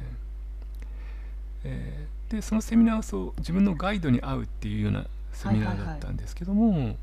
[1.64, 6.96] えー、でそのセミナーはそう自分のガイドに会うっていうようなセミナーだったんですけども、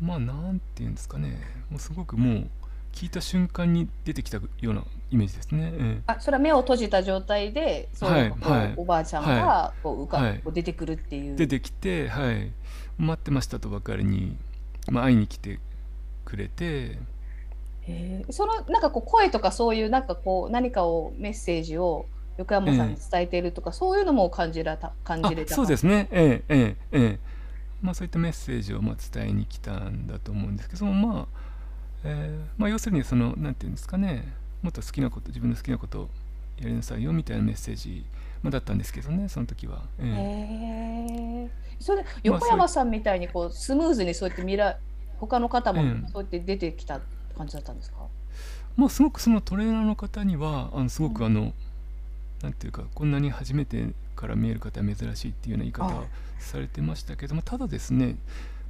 [0.00, 1.40] まあなんて言うんですかね。
[1.70, 2.50] もうすごくもう
[2.92, 5.72] 聞いた瞬間に出てきたようなイメージですね。
[5.74, 11.36] えあそれは目を閉じた状態でそういう、はい、おばあちゃんがこう浮か、はい、出てくるっていう。
[11.36, 12.50] 出てきて、はい、
[12.98, 14.36] 待ってましたとばかりに、
[14.90, 15.58] まあ、会いに来て
[16.24, 16.98] くれて。
[18.30, 22.06] そのなんかこう声とかそういうなんかこう何かをメッセージを
[22.38, 25.54] 横山さんに伝えているとか、そういうのも感じらた感じれた。
[25.54, 26.08] そうですね。
[26.10, 27.18] ええええええ
[27.82, 31.26] まあそういったメッセージをまあ伝えに来たんだと思うんですけどまあ、
[32.04, 34.32] えー、まあ要するにそのなんていうんですかね。
[34.62, 36.08] もっと好きなこと自分の好きなことを
[36.58, 38.04] やりなさいよみたいなメッセージ、
[38.42, 39.82] まあ、だったんですけどねその時は。
[40.00, 41.50] ええ。
[41.78, 44.78] それ横山さんみたいにこうスムーズにそうやって見ら
[45.18, 47.00] 他の方もそうやって出てきた
[47.36, 47.98] 感じだったんですか、
[48.76, 51.52] まあ、すごくそのトレーナーの方にはあのすごくあの、うん、
[52.42, 56.04] なんていうかこんなに初めてから見える方は珍しいっていうような言い方を
[56.38, 58.16] されてましたけどもただですね、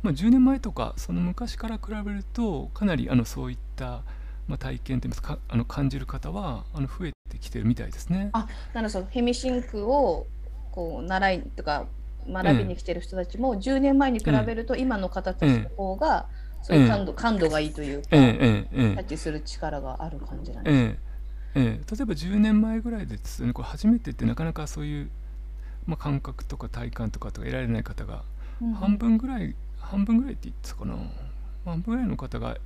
[0.02, 4.02] まあ、10年前とかその昔から比べるとかなりあのそういった
[4.48, 8.30] まあ、体験といいますかあの感じる方はあの増えてきてるみたいですね。
[8.32, 9.06] あなるほど。
[9.10, 10.26] ヘミシンクを
[10.70, 11.86] こう習いとか
[12.28, 16.26] 学びに来てる人たちも、10年前に比べると今の方たちの方が、
[16.62, 20.76] そういう感度,、感度がいいというか、ええキャッチする力がある感じなんです。
[20.76, 20.98] え
[21.54, 25.10] え例えば10年前ぐらいでですねこれ初めてってなかなかそういう、
[25.86, 28.24] まあ、感覚とか体感とかとか得られない方が
[28.74, 30.96] 半分ぐらい、うん、半分ぐらいって言ってたかな。
[31.64, 32.56] 半分ぐらいの方が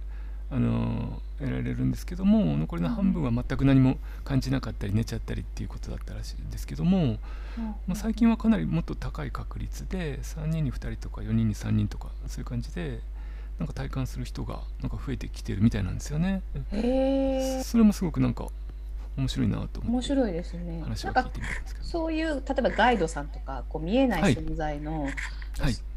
[0.53, 7.17] あの得られるんですけども残りの半分は全く何も感じなかったり寝ちゃったりっていうことだったらしいんですけども、うん、
[7.87, 12.99] まあ、最近はかなりもっと高い確率で3人に2人とか4人に3人とかそういう感じで
[13.61, 16.43] なんか体感する人がなんか増えてきてるみたいなんですよね。
[16.73, 17.63] へえ。
[17.63, 18.47] それもすごくなんか
[19.19, 20.81] 面白いなと思って面白いですね。
[20.83, 21.87] 話を聞いてみたんですけど。
[21.87, 25.13] そういう例えばガイドさんとかこう見えない存在の、はい、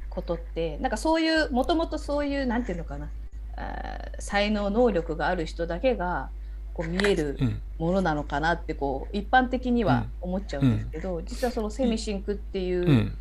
[0.10, 3.08] ことって、はい、なんかそういうもともとそういうなんていうのかな
[3.56, 6.32] あ才能能力がある人だけが
[6.74, 7.38] こう見える
[7.78, 13.14] ものなのかなってこう一般的には思っちゃうんですけど、うん、実はそのセミシンクっていう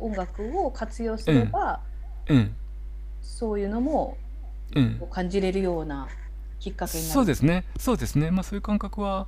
[0.00, 1.80] 音楽を活用すれば、
[2.28, 2.54] うん、
[3.22, 4.18] そういうのも
[5.10, 6.08] 感じれるような
[6.60, 7.64] きっかけになる、そうですね。
[7.78, 8.30] そうですね。
[8.30, 9.26] まあそういう感覚は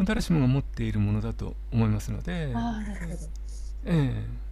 [0.00, 2.52] 誰しもが持っているものだと思いますので。
[2.54, 3.14] あなるほど。
[3.86, 4.46] ええ。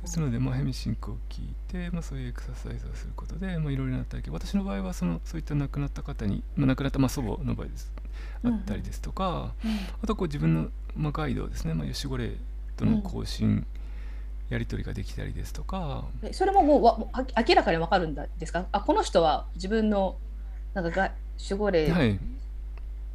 [0.00, 4.32] ですので、まあ、ヘミシンクを聞いて、まあ、そういうエクササイズをすることで、まあ、いろいろな体験。
[4.32, 7.92] 私の場合はそのそういった亡くなった方に、まあ、亡くなった、まあ、祖母の場合です。
[8.44, 12.32] あったりですとか、うんうん、あとこう自分の、まあ、ガイドですね、まあ、吉五霊
[12.76, 13.66] との交信
[14.50, 16.98] やり取りができたりですとか、それももうわ
[17.46, 18.66] 明らかに分かるんですか？
[18.72, 20.16] あこの人は自分の
[20.74, 22.18] なんかが守護霊、はい、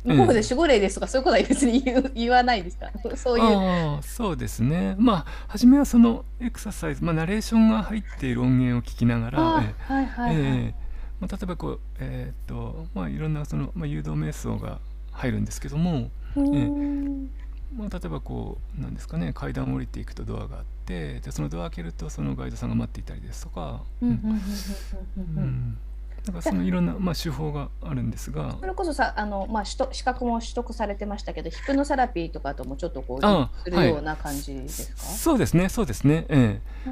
[0.04, 2.91] 向こうで守護霊ですとか、そういうことは別に言言わないですか？
[3.15, 4.04] そういう。
[4.04, 4.96] そうですね。
[5.00, 10.76] まあ初めはそのエクササイズ、まあ、ナレーションが入っている音源を聞きながら、はいはいはい、え
[11.19, 14.80] まあ、例えばこうえー、っとまあいろんなその、まあ、誘導瞑想が
[15.12, 17.28] 入るんですけども、えー
[17.78, 23.82] まあ、例えばこうなんですかね階段を降りていくとドアがあってでそのドア開けるとそのガイドさんが待っていたりですとか。
[26.26, 28.56] なんかそのいろんな、まあ、手法があるんですが。
[28.58, 36.26] それこそさあの、まあ、資格も取得されてましたけどヒプノセラピーとかともちょっとこうするような感じですか、はい、そうですねそうですね。
[36.30, 36.89] ええ。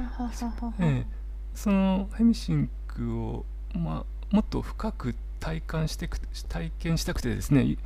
[0.80, 1.06] ええ、
[1.54, 7.76] そのヘミシンクを、まあ、もっと深くっ体感してく体験したくてですね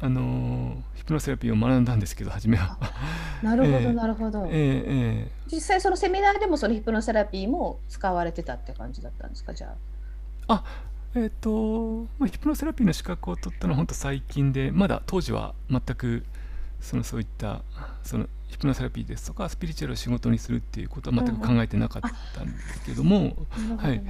[0.00, 2.78] あのヒプノセラピーを学んだんですけど初めは。
[3.42, 9.74] なるほど、えー、なるほど、えーえー、実際そのセミナーでもそのヒプノセラピーも使われてたって感じだったんですかじゃ
[10.48, 10.54] あ？
[10.54, 10.64] あ
[11.14, 16.24] えっ、ー、と、まあ、ヒプノセラピーの資格を取ったのは本当最近でまだ当時は全く
[16.80, 17.62] そのそういった
[18.02, 22.02] そのヒプノセラピーですとかスピリチュアルを仕事にするっていうことは全く考えてなかっ
[22.34, 23.36] たんですけども、
[23.76, 24.02] はい、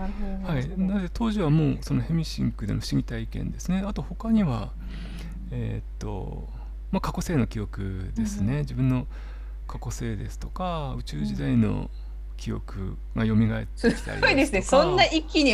[0.44, 3.82] はい、なので当時はもうそのヘミシンクでの不思議体験ですね。
[3.84, 4.70] あと他には
[5.50, 6.48] えっ、と、
[6.90, 9.06] まあ、過去性の記憶ですね、自分の
[9.66, 11.90] 過去性ですとか宇宙時代の
[12.38, 14.62] 記憶が蘇ってきたりすごいですね。
[14.62, 15.52] そんな一気に。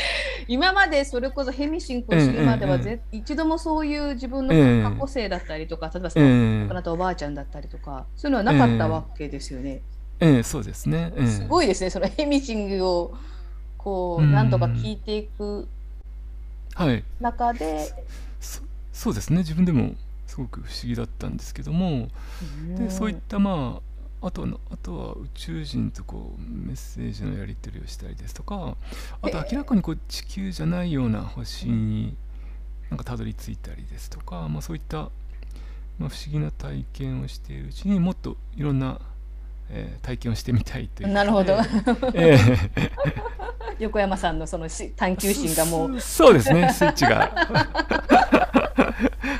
[0.46, 9.80] 今までそれこそヘミシンクを知るまでは、ええ、一度もそういう自分の過去性だったりとか、例えばその亡くなったおばあちゃんだったりとかそういうのはなかったわけですよね。
[10.20, 10.42] ええ。
[10.42, 11.90] そうですね、すごいですね。
[11.90, 13.14] そのヘミシングを
[13.78, 15.66] こう何とか聞いていく
[17.18, 17.88] 中で、はい、
[18.40, 18.60] そ
[18.92, 19.38] そうですね。
[19.38, 19.94] 自分でも
[20.36, 22.08] すごく不思議だったんですけども
[22.76, 23.80] でそういったま
[24.20, 28.76] ああとあとは宇宙人とこうメッセージのやり取りをしたりですとか
[29.22, 32.16] あと明らかにこう地球じゃないような星に
[32.90, 35.08] なんかたどり着いたりですとか、まあ、そういった、
[35.98, 39.00] まあ、不思議な体験をしているうちにもっといろんな、
[39.70, 41.54] えー、体験をしてみたいというなるほど、
[42.12, 42.70] えー、
[43.78, 46.00] 横山さんのその探求心がもう。
[46.00, 48.35] そうですねスイッチが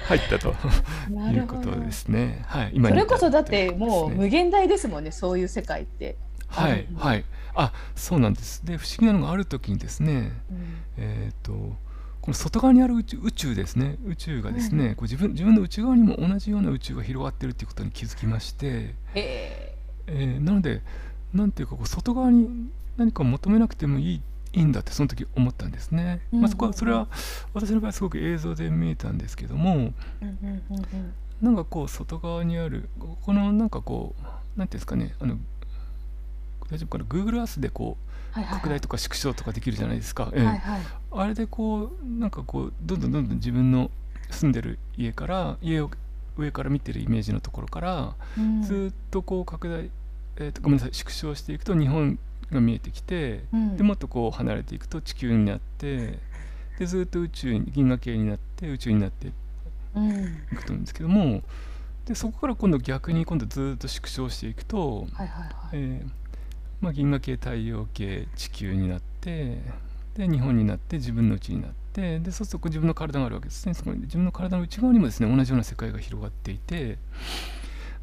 [0.06, 0.54] 入ったと
[1.32, 2.44] いうことですね。
[2.46, 6.16] はい、今それこそだってもう無限大ですもんね、そういう世界って。
[6.48, 7.24] はいはい。
[7.54, 8.64] あ、そうなんです。
[8.64, 11.52] で不思議なのがある時にですね、うん、えっ、と
[12.20, 20.82] この外側にある宇宙宇宙ですね宇宙がですね、うん、こう自分自分の内側にも同じような宇宙が広がってるっていうことに気づきまして、えー、なので
[21.32, 24.22] なんていうかこう外側に何か求めなくてもいい
[24.56, 26.22] いいんだってその時思ったんですね。
[26.32, 27.06] うん、まあ、そこはそれは
[27.52, 29.92] 私の場合すごく映像で見えたんですけども、
[31.42, 35.36] なんかこう外側にあるこのなんかこう何ていうんですかねあの
[36.70, 37.98] 大丈夫かな Google Earth でこ
[38.34, 40.60] う、拡大とか縮小とかできるじゃないですか、ええ。
[41.12, 43.90] あれでこうなんかこうどんどんどんどん自分の
[44.30, 45.90] 住んでる家から家を
[46.38, 49.90] 上から見てるイメージのところから、うん、ずっとこう拡大、
[50.36, 52.18] えーとごめんなさい縮小していくと日本
[52.52, 56.18] が見えてきて、うん、でもっとこう離れていくと地球になって
[56.78, 59.30] でずっと宇宙に銀河系になって宇宙になってい
[60.56, 61.42] くと思うんですけども、
[62.04, 65.06] でそこから今度逆に今度ずっと縮小していくと、
[65.72, 66.04] え
[66.80, 69.58] まあ、銀河系太陽系地球になって
[70.14, 73.74] で日本になって自分の内になってでそうすると自分の体があるわけですね。
[73.74, 76.98] そこに自分の体の内側にもですね同じような世界が広がっていて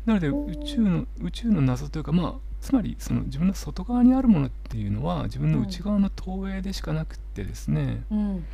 [0.05, 8.45] なので宇宙の宇宙の謎というかまあつまりその自分の外側にあるものっていうのは自分の内側の投影でしかなくってですね、うん、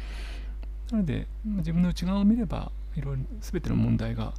[0.91, 4.33] なので自分の内側を見ればいろいろ全ての問題が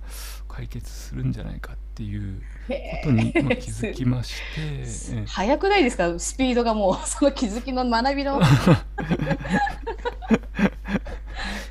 [0.49, 5.25] 解決するんじゃないかっていうことに、まあ、気づきまして。
[5.27, 6.19] 早くないですか？
[6.19, 8.41] スピードがもう その気づきの学びの。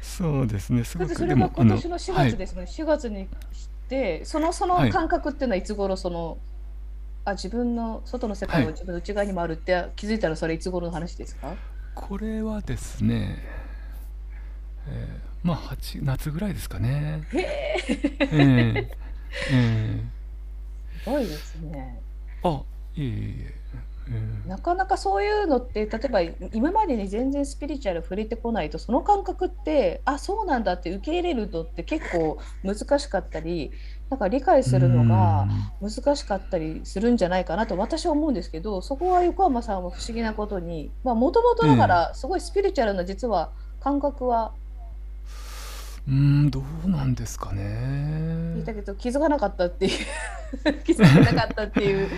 [0.02, 0.86] そうですね。
[0.86, 6.38] すごくそれが今年の4月ですね、はい、4月にしてそのその感覚っていうのはいつ頃その
[7.30, 11.56] あ自分の外の世界は自分の内側にもあるって気づいたらそれいつ頃の話ですか？
[11.96, 13.40] これはですね、
[14.88, 17.24] えー、まあ8夏ぐらいですかね。
[17.34, 17.76] へ
[18.20, 18.88] えー、
[19.52, 22.00] えー、すごいですね。
[22.44, 22.62] あ
[22.96, 23.60] いえいえ。
[24.48, 33.72] なかなかそういうのって例えば今までに全然スピリチュアル触れてこないとその感覚ってあそうなんだって受け入れるのって結構難しかったり
[34.10, 35.48] なんか理解するのが
[35.82, 44.52] 難しかったりするんじゃないかなと私は思うんですけどそこは横浜さんは不思議なことにもともとだからすごいスピリチュアルな実は感覚は
[46.08, 47.62] うんどうなんですかね。
[48.58, 49.92] 聞いたけど気づかなかったっていう。
[50.84, 52.10] 気づかなかったっていう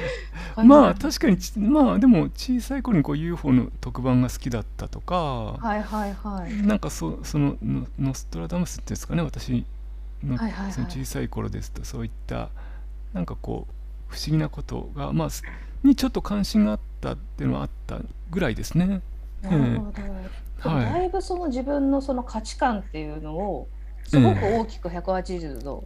[0.63, 6.53] まあ確かにまあでも小さい頃にこう UFO の特番が好きだったとかはいはいはい。
[6.65, 7.57] なんかそその
[7.99, 9.65] ノストラダムスっていうんですかね私
[10.23, 12.49] の,、はいはいはい、その小さい頃ですとそういった
[13.13, 15.29] なんかこう不思議なことがまあ
[15.83, 17.99] にちょっと関心があったっていうのはあった
[18.29, 19.01] ぐらいですね。
[19.41, 19.91] なるほ
[20.63, 23.67] ど、はい、だいぶその自分のその価値観っていうのを
[24.05, 25.85] すごく大きく180度、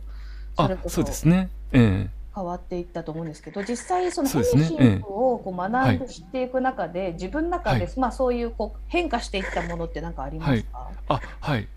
[0.57, 11.67] それこそそうですね、え変わっていったと思うんですけど実際そのヘミシンクをこう学んで知っていく中で、自分の中で、まあ、そういうこう変化していったものって何かありますか、あはい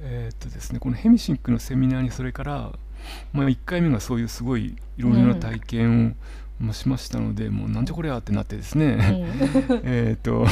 [0.00, 2.72] えー、っとですねこのヘミシンクのセミナーにそれから、
[3.32, 6.16] まあ、1回目がそういうすごいいろいろな体験
[6.60, 8.98] を、もしましたのでもうなんじゃこりゃってなってですね、
[9.84, 10.46] えっと。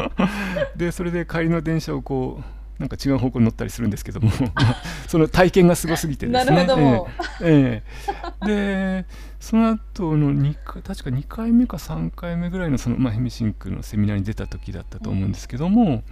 [0.76, 2.42] でそれで帰りの電車をこ
[2.78, 4.30] うなんか違う方向に乗ったりするんですけども
[5.06, 6.66] その体験がすごすぎてですね。
[7.42, 7.82] え
[8.42, 9.06] えで
[9.38, 16.02] その後の2回確か2回目か3回目ぐらいのその、まあ、ヘミシンクのセミナーに出た時だったと思うんですけども、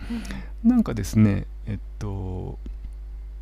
[0.65, 2.59] なんかですねえっと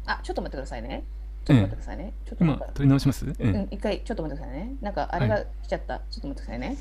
[0.05, 1.05] あ、ちょっと待ってくださいね。
[1.45, 2.13] ちょっと待ってくださいね。
[2.27, 4.75] ちょっと今取り直します、えうん、一回ちょっと待ってくださいね。
[4.81, 6.01] なんかあれが来ちゃった。
[6.11, 6.77] ちょっと待ってくださいね。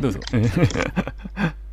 [0.00, 0.20] どうぞ、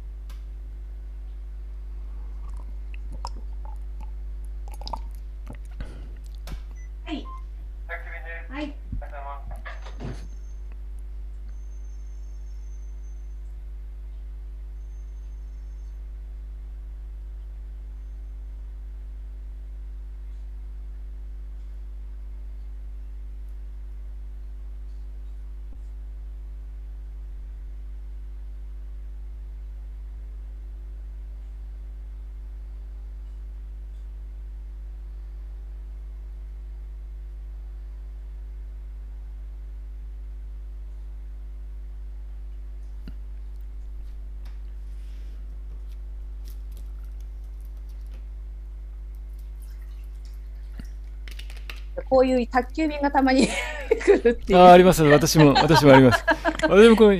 [52.09, 53.47] こういう宅急便がたまに
[54.05, 54.59] 来るっていう。
[54.59, 56.25] ああります私も私もあります。
[56.63, 57.13] 私もこう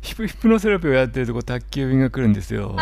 [0.00, 2.76] ヒプヒプノセラピーをやってるとこ宅急便が来るんですよ。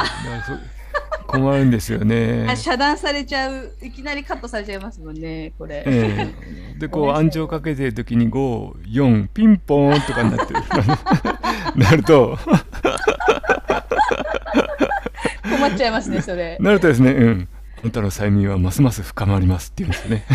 [1.33, 2.47] 困るんですよね。
[2.49, 5.83] あ遮断されちゃう、いきなりカットされちゃいますもんね、これ。
[5.87, 6.35] え
[6.77, 6.79] え。
[6.79, 10.61] でこう暗示をかけてる時に54ピンポーンとかになってる。
[11.77, 12.39] なると。
[15.43, 16.59] 困っちゃいますね、それ。
[16.61, 17.49] なるとですねうん
[17.83, 20.25] あなたの催眠はますます深まりますって言うんですよね。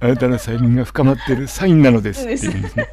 [0.00, 2.88] あなたの催眠が深まってるサインなのですって言うんですね。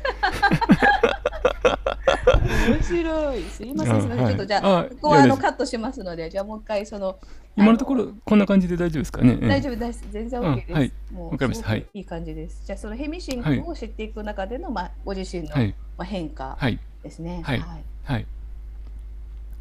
[2.69, 3.41] 面白い。
[3.43, 4.23] すいません、すいません。
[4.23, 4.33] はい。
[4.33, 7.19] ちょっとじゃあ、あここはいあのカットしますので、じゃあもう一回その、
[7.57, 9.47] 今のところこんな感じで大丈夫ですかね、ええ。
[9.49, 10.05] 大丈夫です。
[10.09, 10.71] 全然 OK です。
[10.71, 10.93] あはい。
[11.11, 11.85] もうはい。
[11.93, 12.63] いい感じです。
[12.65, 15.75] じゃあそのヘミシンを知っていく中での、まあご自身の、はい。
[15.97, 16.79] まあ変化はい。
[17.03, 17.41] ですね。
[17.43, 17.59] はい。
[18.03, 18.25] はい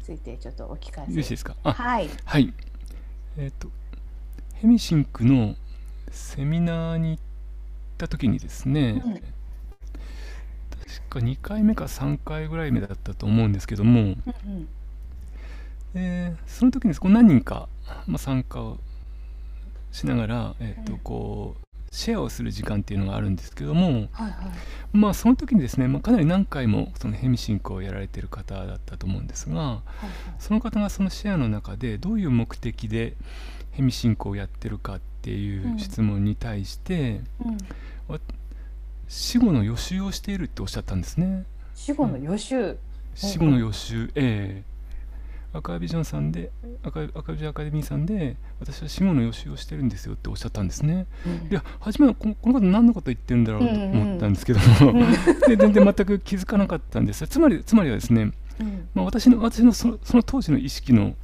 [0.05, 1.11] ついてちょっとお聞かせ。
[1.11, 1.55] よろしいですか？
[1.63, 2.09] あはい。
[2.25, 2.53] はい。
[3.37, 3.69] えっ、と
[4.55, 5.55] ヘミシンクの
[6.11, 7.23] セミナーに行っ
[7.97, 9.13] た時にですね、うん。
[9.15, 9.23] 確
[11.09, 14.67] か2回目か3回ぐらい目だったと思うんですけども、うんうん。
[15.95, 17.67] えーその時にこう何人か、
[18.05, 18.77] まあ、参加を
[19.91, 20.99] しながら、えーとうん。
[20.99, 21.64] こう
[21.95, 24.33] シェアをする時間っていうのがあるんですけども、はいはい。
[24.91, 29.81] まあその時にですね、まあ、かなり何回もそのヘミシンクをやられてる方だったと思うんですがはいはい
[30.39, 33.15] その方がそのシェアの中でどういう目的で
[33.71, 37.57] ヘミシンクをやってるかっていう質問に対して、うん。
[39.07, 41.45] 死後の予習をしているっておっしゃったんですね。
[41.75, 42.77] 死後の予習。
[43.13, 44.74] 死後の予習、ええ
[45.55, 46.51] アカイビジョンさんで
[46.83, 51.07] アカイアビジョンアカデミーさんで私は死後の予習をしてるんですよっておっしゃったんですね。
[51.25, 51.51] うん。
[51.51, 54.59] いや初めはこのこの方何のこと言ってるんだろうとうんうん思ったんですけど。
[54.91, 55.05] も、
[55.47, 57.25] で全然全く気づかなかったんです。
[57.27, 58.89] つまりつまりはですね、うん。
[58.93, 61.15] まあ、私の私のそのその当時の意識の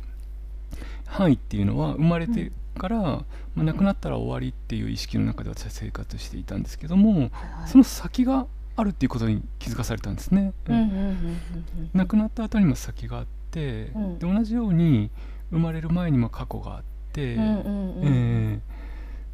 [1.06, 3.26] 範囲っていうのは生まれてから、ま
[3.60, 7.32] あ、亡くなったら終わりっていう意識の中で私は生活していたんですけども、はいはい。
[7.68, 10.54] その先があるっていうことに気づかされたんですね。
[10.70, 10.76] うん。
[10.76, 14.20] うんうんうんうん亡くなった後にも先があって、うん。
[14.20, 15.10] で同じように
[15.52, 17.36] 生まれる前にも過去があって、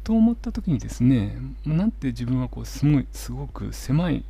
[0.04, 4.24] と思った時にですねなんて自分はこうすごいすごく狭い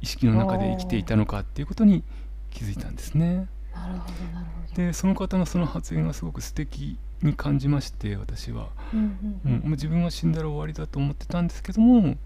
[0.00, 2.02] 意識の中で生きていたのかっていうことに
[2.50, 3.46] 気づいたんですね。
[4.74, 9.00] でその方のその発言がすごく素敵に感じまして私は、うん
[9.44, 9.52] ううん。
[9.52, 12.18] んもう自分は死んだら終わりだと思ってたんですけどももうん。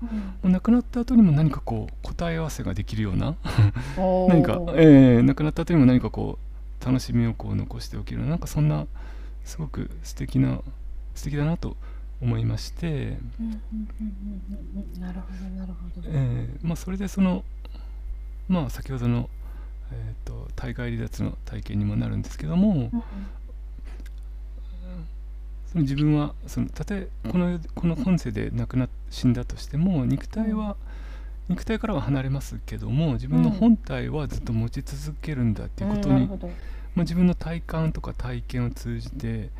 [0.44, 3.34] う亡くなった後にも何かこう答え合わせができるような
[4.28, 6.45] 何か、えー亡くなった後にも何かこう
[6.86, 8.24] 楽しみをこう残しておける。
[8.24, 8.86] なんかそんな
[9.44, 10.60] すごく素敵な
[11.16, 11.76] 素敵だなと
[12.22, 13.18] 思いまして、
[15.00, 16.08] なるほどなるほど。
[16.08, 17.44] えーまあ、それでその
[18.48, 19.28] まあ先ほどの、
[19.90, 22.90] えー、と体外離脱の体験にもなるんですけども、
[25.66, 30.76] その自分はそのたとえこのこの今世で亡くなっ死んだとしても肉体は、
[31.48, 36.28] 肉体からは離れますけども自分の本体はずっと持ち続けるんだっていうことに、
[36.96, 39.50] まあ、自分の体感とか体験を通じて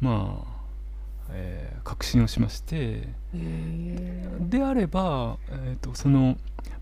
[0.00, 0.58] まあ、
[1.30, 3.08] えー確信をしまして
[4.40, 6.36] であれば、えー、とその、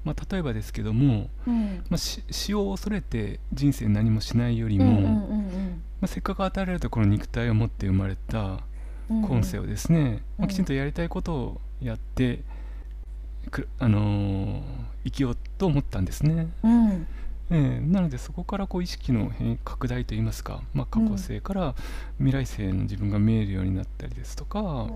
[0.04, 1.84] まあ、例えばですけども、うん。
[1.88, 5.26] まあ、死死を恐れて人生何もしないよりも、ま
[6.02, 8.60] あ、せっかく与えられたこの肉体を持って生まれた
[9.08, 10.48] 今世をですね、まあ、うん。
[10.48, 12.40] きちんとやりたいことをやって
[13.50, 14.62] く、あのー
[15.04, 16.48] 生きようと思ったんですね。
[16.64, 17.06] うん
[17.50, 21.74] ええ、なのでそこからこう意識の変拡大といいますか、まあ、過去性から
[22.18, 24.88] 未来性の自分が見えるようになったりですとか、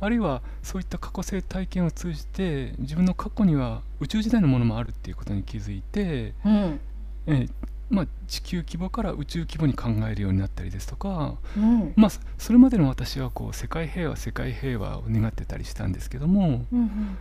[0.00, 6.80] あるいはそういった過去性体験を通じて自分の過去には宇宙時代のものもあるっていうことに気づいて、うん。
[7.26, 7.48] ええ
[7.88, 11.92] まあ、地球規模から宇宙規模に考えるようになったりですとか、うん。
[11.94, 17.16] まあ、そそれまでの私はこう世界平和世界平和を願ってたりしたんですけども、うん。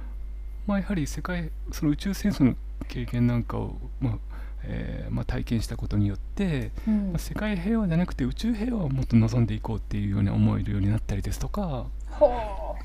[0.65, 2.55] まあ、やはり世界その宇宙戦争の
[2.87, 4.30] 経験なんかを、まあ
[4.63, 7.11] えーまあ、体験したことによって、うん。
[7.11, 12.75] まあ世界平和じゃなくて宇宙平和をもっと望んでいこうっていうように思えるようになったりですとか、ほ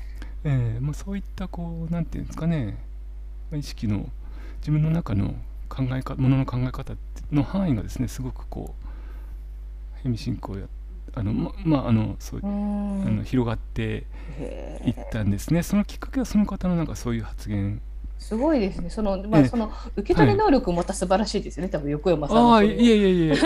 [0.43, 2.77] えーまあ、そういったこうなんていうんですかね、
[3.51, 4.09] まあ意識の
[4.59, 5.35] 自分の中の
[5.69, 6.95] 考え方ものの考え方
[7.31, 8.73] の範囲がですねすごくこ
[9.99, 10.67] うヘミ信仰や
[11.13, 14.05] あのままああのそうあの広がって
[14.39, 15.63] へいったんですね。
[15.63, 17.81] そのきっかけはその方のなんかそういう発言
[18.19, 18.89] すごいですね。
[18.89, 19.47] その、まあ、ええ。
[19.47, 21.69] その受け取り能力もまた素晴らしいですよね。
[21.69, 23.31] 多分横山さんのああいえいえいえ。
[23.31, 23.37] ええ。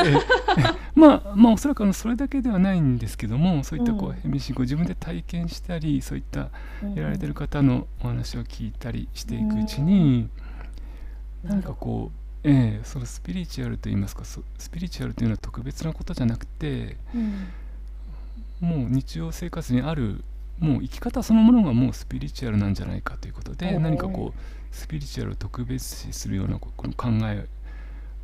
[0.95, 4.15] まあまあおそらくあのそれだけではないんですけどもそういったこううん。
[4.15, 6.49] ヘミ信仰を自分で体験したりそういった
[6.84, 6.93] うん。
[6.95, 10.30] やられてる方のお話を聞いたりしていくうちに
[11.43, 17.47] 何かこうええそのスピリチュアルといいますかそスピリチュアルというのは特別なことじゃなくてうん。
[18.61, 20.24] もう日常生活にある
[20.62, 24.39] もう生き方そのものがもうスピリチュアルなんじゃないかということで何かこう
[24.74, 27.47] スピリチュアルを特別視するようなここの考え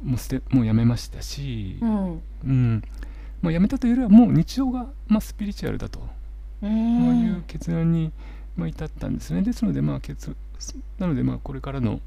[0.03, 2.21] もう捨てもうやめましたし、うん。
[2.45, 2.83] うん。
[3.41, 5.99] まあ、やめたというよりはもう日常が、まあ、スピリチュアルだと、
[6.61, 6.69] いう
[7.37, 8.11] ん結論に、
[8.55, 9.41] まあ、至ったんですね。
[9.41, 10.35] ですのでまあ結
[10.99, 11.99] なのでまあこれからの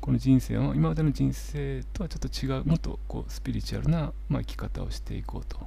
[0.00, 5.58] この人生は今までの人生とはちょっと違うもっとこうスピリチュアルな、まあ、生き方をしていこうと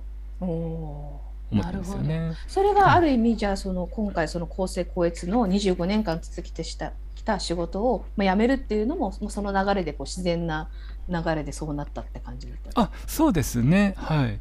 [1.51, 2.33] 思ったんですよね。
[2.47, 10.69] それがある意味じゃあその今回その公正高越の25年間続きてしたきた仕事をまあ辞めるっていうのもその流れでこう自然な
[11.09, 12.81] 流れでそうなったって感じだった。
[12.81, 13.93] あそうですね。
[13.97, 14.39] はい。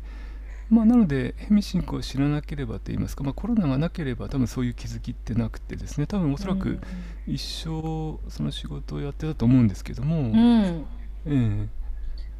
[0.70, 6.06] まあなのでヘミ信仰を知らなければと言いますか、まあ、コロナがなければ多分そういう気づきってなくてですね。
[6.06, 6.80] 多分おそらく
[7.26, 10.86] 一生その仕事をやってたと思うんですけども、うん、うん
[11.26, 11.68] え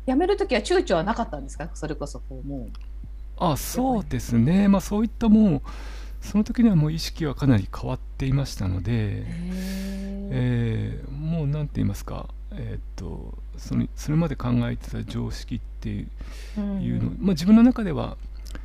[0.06, 0.10] え。
[0.10, 1.68] 辞める時は躊躇はなかったんですか？
[1.74, 2.68] それこそこうも
[3.50, 4.68] あそうですね。
[4.68, 5.62] まあそういったもう
[6.20, 9.24] その時にはもう意識はかなり変わっていましたので、
[10.30, 18.16] えーもう何て言いますかえーっとそのそれまで考えてた常識っていうーいうの、まあ、自分の中では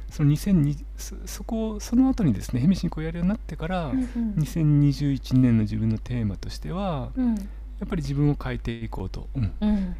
[0.09, 4.33] その2002そそこその後にですねヘミ信仰をやるようになってから、うんうん。
[4.37, 7.35] 2021年の自分のテーマとしてはうん。
[7.35, 9.39] やっぱり自分を変えていこうと、う。
[9.39, 9.95] んうん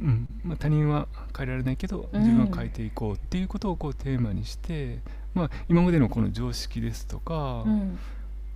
[0.00, 0.28] うん。
[0.44, 2.20] まあ、他人は変えられないけどうん。
[2.20, 4.98] 自分は変えていこうっていうことをこうテーマにして、
[5.34, 7.98] まあ、今までのこの常識ですとか、うん。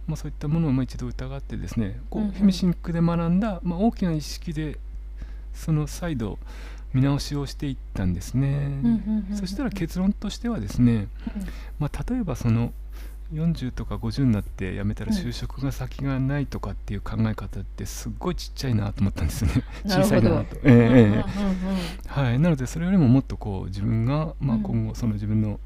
[0.07, 4.76] まあ、そういったものをまあ一度疑ってですねこうヘミシンクで学んだ、まあ、大きな意識で
[5.55, 6.38] その再度
[6.93, 8.82] 見直しをしていったんですね。
[9.34, 11.07] そしたら結論としてはですね、
[11.78, 12.72] まあ、例えばその
[13.33, 19.51] 40とか50になって辞めたらうん就職が先がないとかっていう考え方ってすっごいちっちゃいなと思ったんですね。
[19.87, 20.57] 小さいなと。
[22.09, 24.62] はい、なのでそれよりももっとこう自分が、まあ、うん。
[24.62, 25.61] 今後その自分の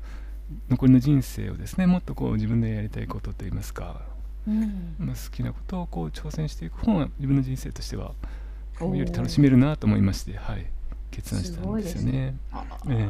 [0.69, 4.03] 残りの人生をですねもっとこう自分でやりたいことといいますか、
[4.47, 4.95] うん。
[4.99, 8.13] まあ、好きなことをこう挑戦していく方が自分の人生としては
[8.81, 10.67] より楽しめるなと思いまして、はい、
[11.11, 12.35] 決断したんですよね。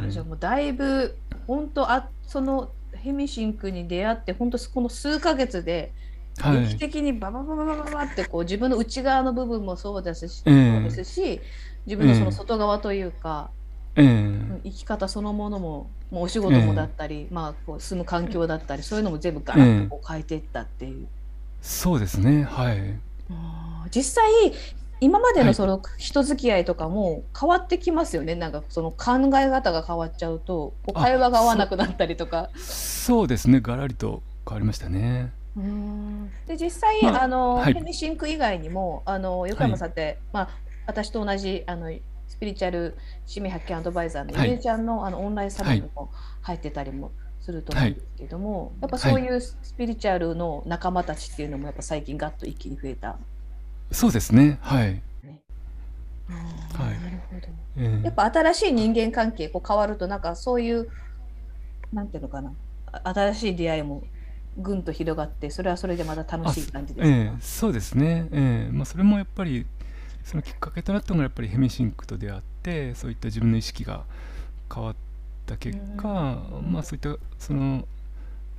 [0.08, 5.92] じゃあもうだいぶ本当あそのヘミシンクに出会って本当この数ヶ月で
[6.38, 11.40] はい、劇的にバババババババってこう自分の内側の部分もそうですし,、ですし
[11.86, 13.50] 自分のその外側というか、
[13.94, 21.06] 生き方そのものももうお仕事もだったり、まあ、こう住む環境だったりそういうのも全部ガラッとこう変えていったっていう。
[21.60, 22.44] そうですね。
[22.44, 22.98] はい。
[23.90, 24.24] 実際
[25.04, 25.48] 今まではい。
[25.48, 32.48] のその人付き合いとかも変わってきますよね、なんかその考え方が変わっちゃうとこうあ会話が合わなくなったりとか。
[32.56, 33.60] そうですね。
[33.60, 35.30] ガラリと変わりましたね。
[35.56, 36.30] うん。
[36.46, 37.74] で実際、まああのはい。
[37.74, 40.48] ヘミシンク以外にもあの横山さんって、まあ、
[40.86, 41.90] 私と同じあの
[42.26, 42.96] スピリチュアル
[43.26, 44.48] 使命発見アドバイザーのはい。
[44.48, 53.18] ゆめちゃんのあのオンラインサロンにも入ってたりもすると思うんですけども、やっぱそういうスピリチュアルの仲間たちっていうのもやっぱ最近ガッと一気に増えた。
[53.94, 54.58] そうですね。
[54.60, 55.02] はい、
[56.72, 57.00] はい。
[57.00, 57.48] なるほど。
[57.78, 58.04] ええ。
[58.04, 60.88] やっぱ新しい人間関係こう変わるとなんかそういう
[61.92, 62.52] なんていうのかな。
[62.92, 64.02] あ新しい出会いも
[64.56, 68.72] ぐんと広がってそれはそれでまた楽しい感じですか、ええそうですね、ええ。
[68.72, 69.66] まあ、それもやっぱり
[70.24, 74.04] そのきっかけとなったのがやっぱりヘミシンクと出会ってそういった自分の意識が
[74.72, 74.94] 変わっ
[75.46, 76.72] た結果、うん。
[76.72, 77.88] まあ、そういったそのなんて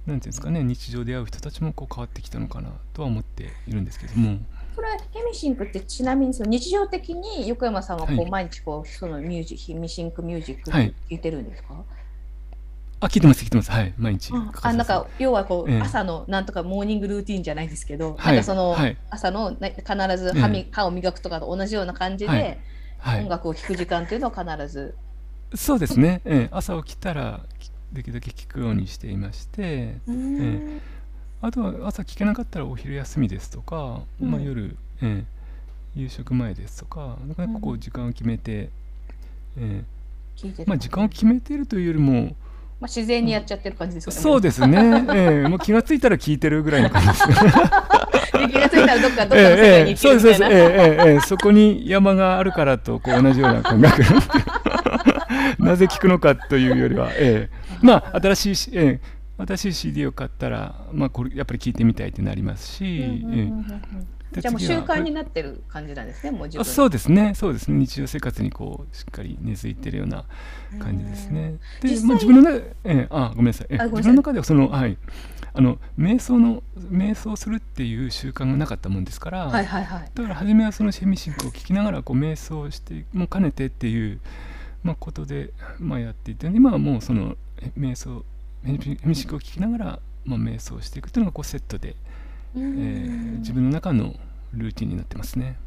[0.09, 4.37] いうんですかね日常で会う人たちもこう変わってきたのかなとは思っているんですけども、
[4.75, 11.83] それヘミシンクってちなみにその日常的に横山さんはこう、はい毎日こうそのミュージヘミシンクミュージックはい聞いてるんですか？
[13.01, 13.71] あ、聞いてます、聞いてます。
[13.71, 14.31] はい、毎日。
[14.33, 22.57] あなんか要はこう、ええ朝のなんとかモーニングルーティンじゃないですけど、はいなんかその、はい朝のね必ず歯み、歯を磨くとかと同じような感じで、はい
[22.97, 23.21] はい。
[23.21, 24.95] 音楽を聴く時間っていうのを必ず。
[25.53, 26.21] そうですね。
[26.25, 30.81] ええ、朝起きたらきできるだけ聞くようにしていまして、うん
[31.45, 35.23] あとは朝聞けなかったらお昼休みですとか、うんまあ夜、え
[35.95, 38.69] え、夕食前ですとか、なかなかこうんう時間を決めて、
[39.55, 39.83] え
[40.35, 42.23] 聞いてるえ、まあ時間を決めているというよりも、
[42.79, 44.19] まあ、自然にやっちゃってる感じですかね。
[44.19, 45.05] そうですね。
[45.13, 47.27] ええ、もう気がついたら聞いてるぐらいの感じです。
[47.27, 50.09] で気がついたらどっかどっかの世界にええ、行。
[50.09, 50.55] ええ、
[50.97, 54.01] ええ、ええ、そこに山があるからと、こう同じような感覚。
[55.59, 63.25] なぜ聞くのかというよりは、ええ、まあ、新しいし、ええ、新しい CD を買ったら、まあ、これやっぱり聞いてみたいってなりますし、
[64.41, 70.25] じゃあもう習慣になってる感じなんですね、もう自分あそうですね、そうですね、日常生活にこうしっかり根付いてるような
[70.79, 71.57] 感じですね。
[71.81, 73.97] で、まあ、自分の中で、ええ、あ、ごめんなさい、ええあごめんなさい。
[73.97, 74.97] 自分の中ではその、はい、
[75.53, 80.11] あの瞑想の瞑想するっていう習慣がなかったもんですから、はいはいはい。
[80.13, 84.19] だから初めはそのシェミシンクを聞きながらこう瞑想しても兼ねてっていう、
[84.83, 88.23] まあ、ことで、まあ、やっていて今はもうそのえ瞑想ヘ
[88.65, 91.95] ミシェミシンクを聞きながら、まあ、瞑想していくというのがこうセットで、
[92.55, 94.15] えー自分の中の
[94.53, 95.57] ルーティンになってますね。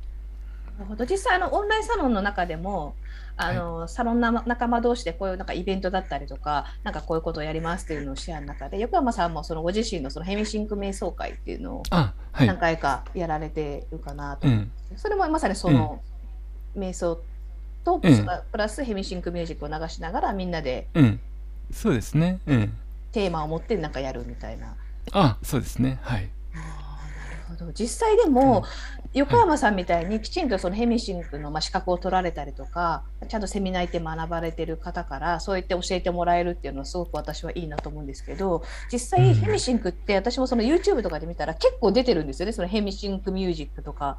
[0.79, 1.05] なるほど。
[1.05, 2.95] 実際あのオンラインサロンの中でも
[3.39, 11.83] あの、サロンな仲間同士でこういうなんかイベントだったりとかなんかこういうことをやりますっていうのをシェアの中で横山さんもそのご自身のそのヘミシンク瞑想会っていうのを
[12.33, 16.01] 何回かやられてるかなと、えそれもまさにその
[16.77, 17.21] 瞑想
[17.85, 21.19] とええプラスヘミシンクミュージックを流しながらみんなでええ
[21.71, 24.77] そうですね、ええテーマを持ってなんかやるみたいな。
[25.13, 25.99] あそうですね。
[26.03, 26.29] はい。
[26.55, 26.59] あー
[27.31, 27.73] なるほど。
[27.73, 28.65] 実際でも、
[29.15, 39.35] 横山さんみたいにきちんとそのヘミシンクのまあ資格を取られたりとかちゃんとセミナー行って学ばれてる方からそう言って教えてもらえるっていうのはすごく私はいいなと思うんですけど実うん。
[39.35, 42.53] 際ヘミシンクって私もその YouTube とかで見たら結構出てるんですよね。
[42.53, 44.19] そのヘミシンクミュージックとか。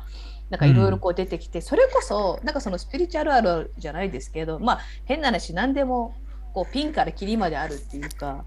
[0.50, 6.16] なんかいろいろこう出てきて、それこそなんかそのスピリチュアルあるじゃないですけどまあ変な話何でも
[6.54, 8.46] こうピンからキリまであるっていうか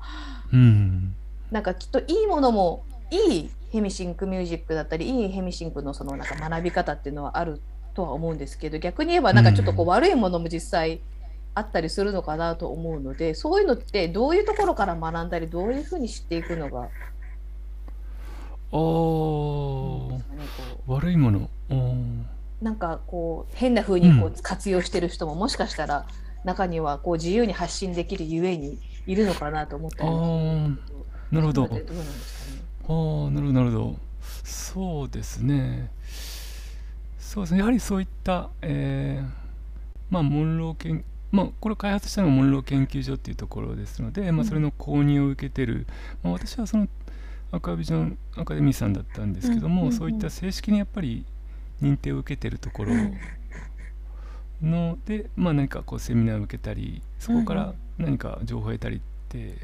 [0.52, 1.14] うん。
[1.50, 7.60] なんかきっといいものもいいヘミシンクミュージックだったりいいヘミシンクのそのなんか学び方っていうのはある
[7.94, 11.00] とは思うんですけど逆に言えばなんかちょっとこう悪いものも実際
[11.54, 16.88] あったりするのかなと思うのでそういうのってどういうところから学んだりどういうふうに知っていくのが
[18.72, 20.24] おね
[20.86, 21.50] こ悪いもの。
[22.62, 26.06] なんかこう変な風にこうう活用してる人ももしかしたら
[26.44, 31.66] 中にはこう自由に発信できるゆえにいるのかなと思ったりなるほど。
[31.66, 32.62] どうなんですかね。
[32.88, 33.96] ああなるほどなるほど。
[34.44, 35.90] そうですね。
[37.18, 37.60] そうですね。
[37.60, 39.42] やはりそういった、えー
[40.12, 45.86] まあモンロー研まあこれを開発したのがモンロー研究所っていうところですので、まあ、それの購入を受けてる、
[46.22, 46.86] まあ、私はその
[47.50, 51.24] アクアビジョンアカデミーさんだったんですけども、そういった正式にやっぱり
[51.80, 52.92] 認定を受けてるところ
[54.62, 59.54] ので、まあ、何かこうセミナーを受けたりそこから何か情報を得たりって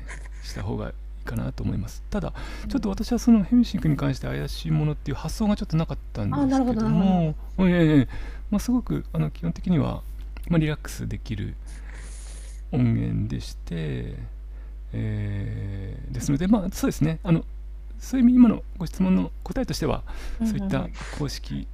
[0.42, 0.92] した方がい
[1.22, 2.02] いかなと思います。
[2.10, 2.32] ただ
[2.68, 8.08] ちょっと私はそのヘミシンクに関して怪しいものっていう発想がちょっとなかったんですけどもええええ
[8.50, 10.02] まあ、すごくあの基本的には、
[10.48, 11.54] まあ、リラックスできる
[12.72, 14.14] 音源でして、
[14.92, 17.20] えーですのでまあそうですね。
[17.22, 17.44] あの
[17.98, 20.02] そういう意味今のご質問の答えとしては
[20.38, 20.88] そういった
[21.18, 21.66] 公式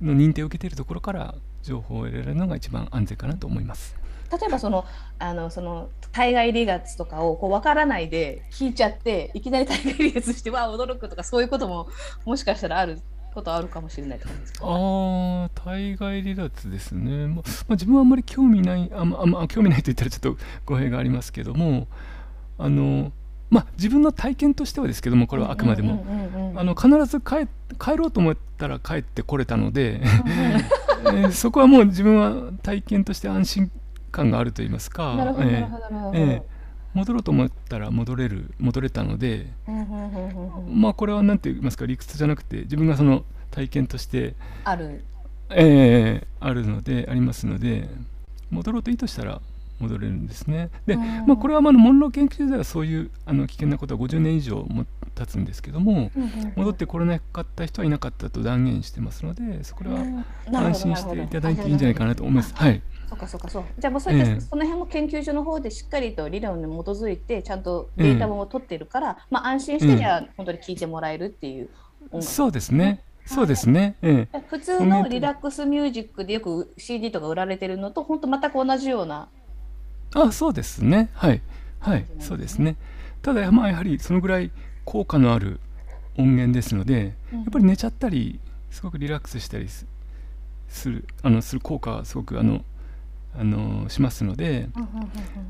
[0.00, 1.34] の認定を受けているところから
[1.64, 3.96] 情報を得られるのが一番安全かなと思います。
[4.30, 4.84] 例えばその
[5.18, 11.88] あのその対外離脱とかをこう分からないで聞いちゃっていきなり対外離脱してわあ驚くとかそういうことも
[12.24, 13.00] もしかしたらある
[13.34, 14.66] ことあるかもしれないって感じですか？
[14.66, 17.26] ああ、対外離脱ですね。
[17.26, 21.88] ままあ、自分はあんまり興味ない、あんまあんま興味ないと言ったらちょっと語弊がありますけども、
[22.58, 23.10] あの、
[23.50, 26.04] まあ、自分の体験としてはですけども、これはあくまでも、
[26.56, 27.48] あの必ず帰
[27.78, 30.00] 帰ろうと思ったら帰ってこれたので、
[31.06, 33.70] えーそこはもう自分は体験として安心
[34.10, 35.34] 感があると言いますか、
[36.14, 36.42] え
[36.94, 39.48] 戻ろうと思ったら戻れる戻れたので、
[40.68, 44.34] まあこれは何て言いますか理屈じゃなくて自分がその体験として
[44.64, 45.04] ある。
[45.50, 47.88] ええあるのでありますので
[48.50, 49.40] 戻ろうといいとしたら
[49.80, 50.70] 戻れるんですね。
[50.86, 51.26] で、うん。
[51.26, 56.10] まあ、これはまあモンロー研究所ではそういうあの危険なことは50年以上も経つんですけども
[56.56, 62.54] 戻ってこれなかった人はいなかったと断言してますのでそこは安心していただいていいんじゃないかなと思います。
[62.54, 71.68] はい、そうかそうかそうじゃあもうそういった、ええその辺も研究所の方でしっかりと理論に基づいてちゃんとデータも取ってるから、まあ安心してうんじゃあ本当に聞いてもらえるっていう
[72.10, 73.02] 音楽そうですね。
[73.26, 73.96] そうですね。
[74.02, 74.40] ええ。
[74.48, 79.28] 普通のリラックスミュージックでよく CD とか売られてるのと本当全く同じような。
[80.14, 81.08] あ、そうですね。
[81.14, 81.40] はい。
[81.80, 82.76] はい、そうですね。
[83.22, 84.50] ただまあやはりそのぐらい
[84.84, 85.60] 効果のある
[86.16, 89.86] 音源ですので、やっぱり寝ちゃったりすごくリラックスしたりす
[90.88, 92.64] るあのする効果はすごくあの
[93.36, 94.68] あのしますので、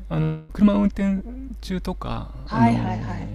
[0.09, 1.21] あの車を運転
[1.61, 3.27] 中とか、はいはいはい、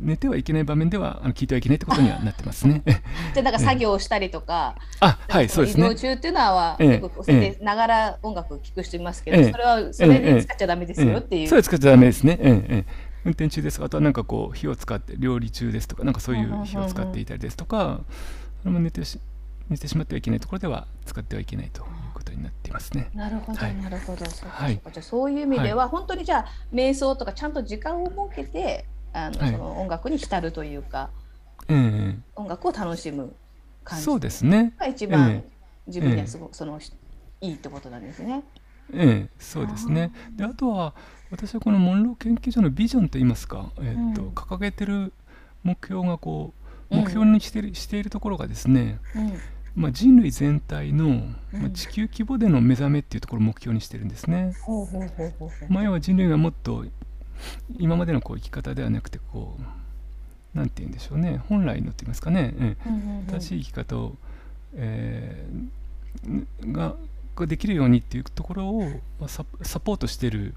[0.00, 2.82] 寝てはいけない場面ではあの聞いてはいけないってことにはなってますね。
[3.34, 5.86] じゃなんか作業したりとか、あはいそうですね。
[5.86, 11.48] 移動中っていうのは、ええ、ながら音楽聴く人いますけど、え、それはそれで使っちゃダメですよっていう。
[11.48, 12.36] それ使っちゃダメですね。
[12.40, 12.84] ええ
[13.24, 13.82] 運転中です。
[13.82, 18.00] あとはなんかこう火を使って料理中ですとかなんかそういう火を使っていたりですとか、
[18.60, 19.18] それも寝てし
[19.68, 23.10] 寝てしまってはいけないところでは使ってはいけないということになっていますね。
[23.14, 24.26] なるほど、はい、なるほど。
[24.26, 31.10] そうはい、じゃそういう意味では、はい、本当にじゃあ瞑想とかちゃんと時間を設けてあの、はい、その音楽に浸るというか、
[31.68, 33.34] えー、音楽を楽しむ
[33.84, 34.04] 感じ。
[34.04, 34.74] そうですね。
[34.78, 35.44] が一番、
[35.86, 36.78] 自分にはすごく、その
[37.40, 38.42] いいってことなんですね。
[38.92, 40.12] ええ、そうですね。
[40.36, 40.94] であとは
[41.30, 45.12] 私はこのモンロー研究所のビジョンといいますか、えーと、うん、掲げてる
[45.62, 46.52] 目標がこ
[46.90, 49.32] う目標にしてる、うん、しているところがですね、うん。
[49.74, 51.08] まあ、人類全体の、
[51.52, 54.54] まあ、地球規模での目覚めっていうところを目標にしてるんですね。
[55.68, 56.84] 前は人類がもっと
[57.78, 62.76] 今までのこう生き方ではなくてこうなんて言うんでしょうね本来のって言いますかね、
[63.28, 64.16] 正しい生き方を、
[64.74, 66.94] えー、が
[67.42, 68.82] ができるようにっていうところを、
[69.20, 69.44] まあ、サ
[69.80, 70.54] ポートしてる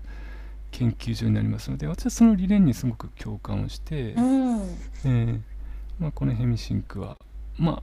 [0.71, 5.39] 研究所になりますので私はその理念にすごく共感をして、うん、えー、
[5.99, 7.17] まあ、このヘミシンクは
[7.57, 7.82] ま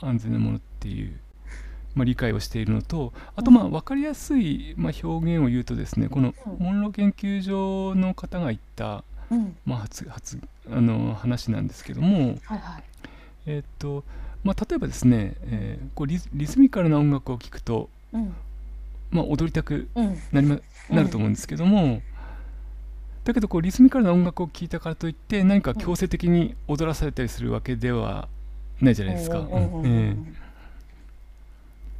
[0.00, 1.18] あ安全なものっていう、
[1.94, 9.04] まあ、理解をしているのとあとまあ分かりやすい、まあ、表現を言うとですねこのモンロー研究所の方が言った、
[9.64, 10.38] まあ、初初
[10.70, 12.84] あの話なんですけども、はいはい、
[13.46, 14.04] えっ、と
[14.46, 17.88] まあ、例えばですね、えー、こうリリズミカルな音楽を聴くと、うん、
[19.10, 19.88] まあ、踊りたく
[20.32, 22.02] なりま、うん、なると思うんですけども、
[23.24, 28.28] だけどこうリズミカルな音楽を聴いたからといって何か強制的に踊らされたりするわけでは
[28.80, 29.40] ないじゃないですか。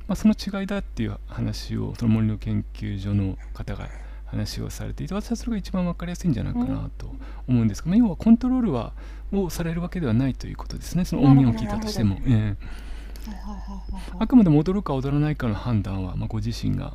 [0.07, 3.89] まあ、その違いだっていう話をその森の研究所の方が
[4.27, 7.11] 話をされていて私はそれが一番分かりやすいんじゃないかなと
[7.49, 8.93] 思うんですが、まあ、要はコントロールは
[9.33, 11.05] をされるわけではないということですね。
[11.05, 12.19] その音源を聞いたとしても。
[12.25, 12.57] えー
[14.18, 16.95] あくまでも踊るか踊らないかの判断は、まあ、ご自身が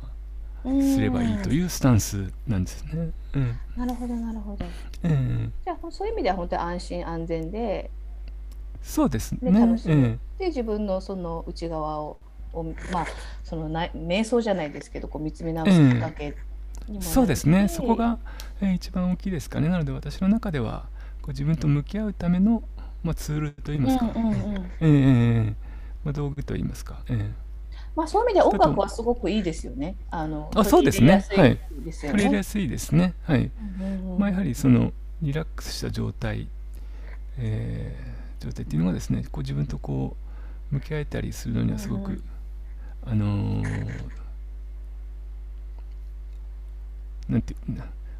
[0.62, 3.10] すればいいというスタンスなんですね。
[3.34, 4.64] うん、なるほどなるほど。
[5.02, 7.90] えー、じゃあそういう意味では本当に安心安全で。
[8.82, 9.50] そうですね。
[9.52, 12.18] 楽しむ、で自分のその内側を
[12.52, 13.06] をまあ
[13.44, 16.34] そのな瞑想じゃないですけどこう見つめ直すきっかけ
[16.88, 17.68] にもそうですね。
[17.68, 18.18] そこが、
[18.60, 19.68] えー、一番大きいですかね。
[19.68, 20.86] なので私の中では
[21.22, 22.62] こう自分と向き合うための
[23.02, 25.54] まあツールといいますか、うんうんうん、えー、
[26.04, 27.02] まあ道具といいますか。
[27.08, 27.30] えー
[27.94, 29.96] まあ、そういう意味で音楽はすごくいいですよね。
[30.10, 31.24] あのあそうですね。
[31.30, 31.58] はい。
[32.00, 33.14] 取り入れやすいですね。
[33.24, 33.50] はい。
[34.18, 36.48] まあ、やはりそのリラックスした状態、
[37.38, 40.16] えー、状態っていうのがですねこう自分とこ
[40.72, 42.22] う向き合えたりするのにはすごく、うん、
[43.04, 43.62] あのー、
[47.28, 47.72] なんていう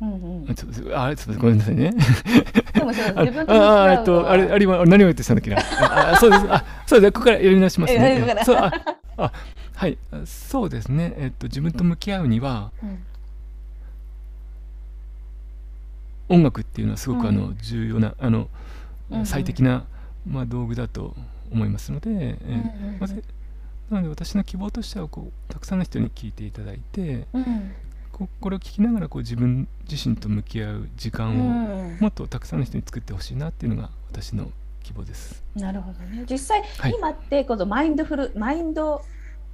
[0.03, 1.95] うんうん、ちょっとあれちょっとごめんなさいね。
[2.75, 5.59] でもそう自分とあえっとあれあれ今何を言ってたんだっけな。
[6.13, 6.53] あそうです。
[6.53, 7.13] あそうです。
[7.13, 8.37] ここからやり直しますね。
[8.45, 8.73] そうあ
[9.17, 9.33] あ
[9.75, 9.97] はい。
[10.25, 11.15] そうですね。
[11.17, 12.87] えっと自分と向き合うには、う
[16.35, 18.49] ん、音楽っていうのはすごくあの重要なあの、
[19.25, 19.85] 最適な
[20.29, 21.15] まあ、道具だと
[21.51, 23.23] 思いますので、えーまず
[23.91, 27.73] なので私の希望としてはこうたくさんの人に聞いていただいて、うん、
[28.13, 34.51] ここれを聞きながらこう自分自身と向き合う時間をもっとたくさんの人に作ってほしいなっていうのが私の
[34.83, 35.43] 希望です。
[35.55, 36.25] なるほどね。
[36.29, 39.03] 実際、はい、今ってこのマインドフルマインド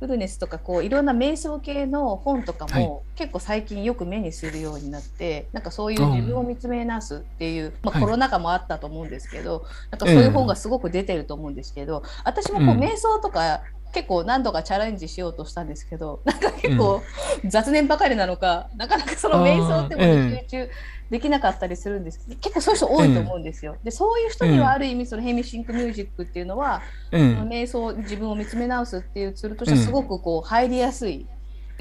[0.00, 13.62] フルネスとかこういろんな瞑想系の本とかも結構最近よく目にするようになって、はい、なんかそういう自分を見つめ直すっていう、まあ、コロナ禍もあったと思うんですけど、はい、なんかそういう本がすごく出てると思うんですけど、私もこう瞑想とか
[13.92, 17.02] 結構何度かチャレンジしようとしたんですけどなんか結構
[17.46, 20.70] 雑念ばかりなのか、なかなかその瞑想ってことに集中
[21.10, 23.76] できなかったりするんですけど、結構そういう人多いと思うんですよ。
[23.82, 31.26] でそういう人にはある意味そのヘミシンクミュージックっていうのは、瞑想自分を見つめ直すっていうツールとしてはすごくこう入りやすい、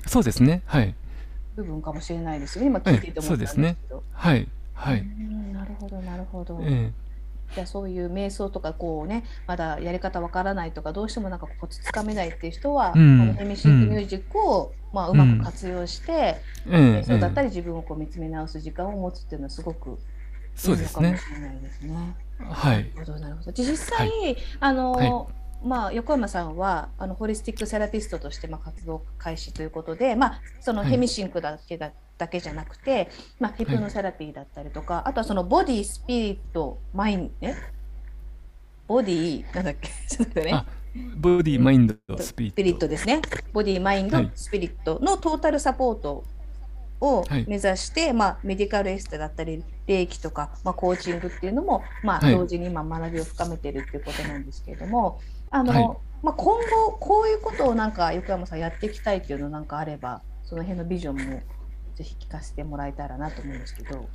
[0.05, 0.61] そうですね。
[0.65, 0.95] はい。
[1.55, 2.61] 部分かもしれないですよ。
[2.61, 3.61] ね今聞いていて思ったんですけど。
[3.61, 3.77] そうですね。
[4.13, 4.47] はい。
[4.73, 5.03] はい。
[5.53, 6.59] なるほどなるほど。
[6.61, 7.06] ええ
[7.53, 22.15] じゃあそういう瞑想とかこうねまだやり方わからないとかどうしてもなんかコツつかめないっていう人は、うん、このヘミシンクミュージックを、うん、まあ、うまく活用して、うん、瞑想だったり自分をこう見つめ直す時間を持つっていうのはすごくいいのかもしれないですね。
[22.39, 22.91] はい。
[22.95, 23.51] なるほどなるほど。
[23.51, 25.13] 実際、はい、あの、はい。
[25.63, 33.09] まあ、横山さんはあのホリスティックセラピストとしてまあ活動開始ということで、まあ、そのヘミシンクだけだ,、だけじゃなくて、
[33.39, 37.55] まあ、ヒプノセラピーだったりとか、あとはそのボディスピリットマインえ？
[38.87, 39.89] ボディなんだっけ？
[40.09, 40.51] ちょっとね。
[40.53, 40.65] あ
[41.17, 42.61] ボディマインドスピリット。
[42.63, 43.21] リットですね。
[43.53, 46.23] ボディ、マインドはい、スピリットのトータルサポート
[46.99, 47.45] をはい。
[47.47, 52.35] 目指して、まあ、メディカルエステだったり、霊気とか、まあ、コーチングっていうのも、まあ、はい。
[52.35, 55.19] 同時に今学びを深めてるっていうことなんですけれども、
[55.51, 55.97] あの、はい。
[56.23, 61.41] まあ、今後、こういうことをなんか、横山さんやっていきたいっていうのなんかあれば、その辺のビジョンも
[61.97, 64.07] ぜひ聞かせてもらえたらなと思うんですけど。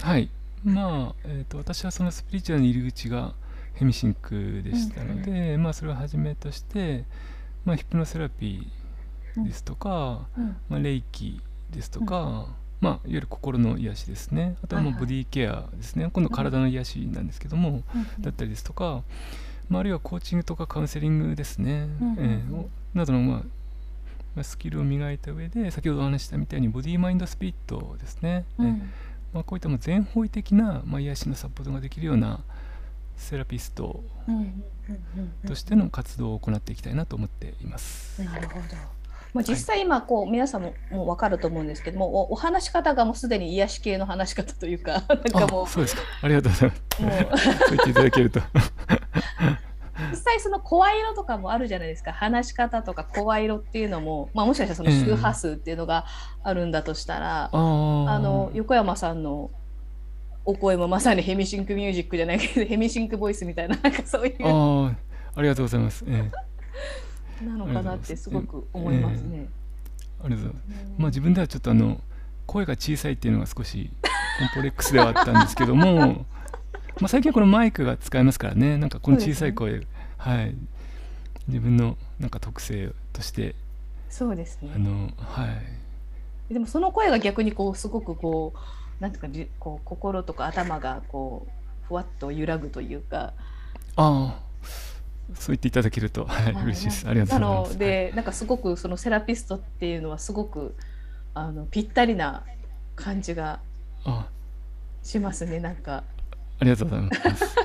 [0.00, 0.30] はい。
[0.64, 3.34] まあ、えー、と私はそのスピリチュアルの入り口が
[3.74, 7.04] ヘミシンクでしたので、まあ、それをはじめとして、
[7.66, 10.56] まあ、ヒプノセラピーですとか、うん。
[10.70, 12.46] まあ、霊気ですとか、
[12.80, 14.56] まあ、いわゆる心の癒しですね。
[14.64, 15.06] あとはもうはいはい。
[15.06, 17.82] ボディケアですね、今度体の癒しなんですけども、
[18.20, 19.02] だったりですとか、
[19.68, 22.24] まあ、あるいはコーチングとかカウンセリングですね、うんうんうん。
[22.24, 23.44] えーおなどの、まあまあ、
[24.42, 28.92] スキルを磨いた上で先ほどお話ししたみたいにボディマインドスピリットですね、えーうん
[29.32, 32.40] まあ、こういったもう全方位的な、まあ、癒しのサポートができるような
[33.16, 34.02] セラピスト
[35.46, 38.22] としての活動を行っていきたいなと思っています。
[38.22, 38.62] なるほど。
[39.32, 46.70] まあ、実際今こう皆さんももう分かると思うんですけどもおお話し方がもうすでに癒し系の話し方というかなんかもあそうですかありがとうござい
[47.30, 47.44] ます。
[47.64, 48.40] そう言っていただけると。
[50.10, 52.12] 実際その声色とかもあるじゃないですか。
[52.12, 56.06] 話し方とか声色っていうのも、まあ、もしかしたらその周波数っていうのが
[56.42, 58.08] あるんだとしたら、あー。
[58.08, 59.50] あの横山さんの
[60.44, 64.36] お声もまさにヘミシンクミュージックじゃないけどヘミシンクボイスみたいななんかそういう。
[64.40, 64.94] あー。
[65.34, 66.04] ありがとうございます。
[66.06, 66.30] え
[67.42, 67.44] え。
[67.44, 69.48] なのかなってすごく思いますね。
[70.22, 70.92] ありがとうございます。
[70.98, 72.00] まあ自分ではちょっとあの
[72.46, 73.90] 声が小さいっていうのが少し
[74.38, 76.26] コンプレックスではあったんですけども、
[77.00, 79.86] まあ最近はこのマイクが使えますからね、なんかこの小さい声、
[80.22, 80.54] はい、
[81.48, 83.56] 自分のなんか特性として
[84.08, 85.46] そうですねあのは
[86.48, 86.52] い。
[86.52, 93.32] でもその声が逆にこうすごくこうなんていうかじこう心とか頭がこうふわっと揺らぐというか、
[93.96, 94.40] ああ、
[95.34, 97.08] そう言っていただけると、はい、はい嬉しいです。
[97.08, 97.68] ありがとうございます。
[97.70, 100.76] なのでなんかすごくそのセラピストっていうのはすごく
[101.34, 102.44] あのぴったりな
[102.94, 103.58] 感じが
[104.04, 104.28] あ
[105.02, 106.04] しますねなんか。
[106.60, 107.56] ありがとうございます。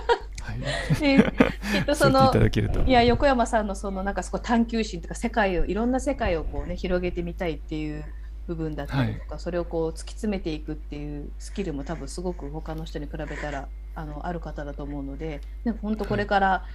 [0.54, 2.82] きっとそのただけると。
[2.82, 8.06] いや横山さんのそのなんかすごい探求心とか世界をいろんな世界をこうね広げてみたいっていう
[8.48, 16.66] 部分だったりとか、それをこう突き詰めていくっていうスキルも多分すごく他の人に比べたらあのある方だと思うのででも本当これから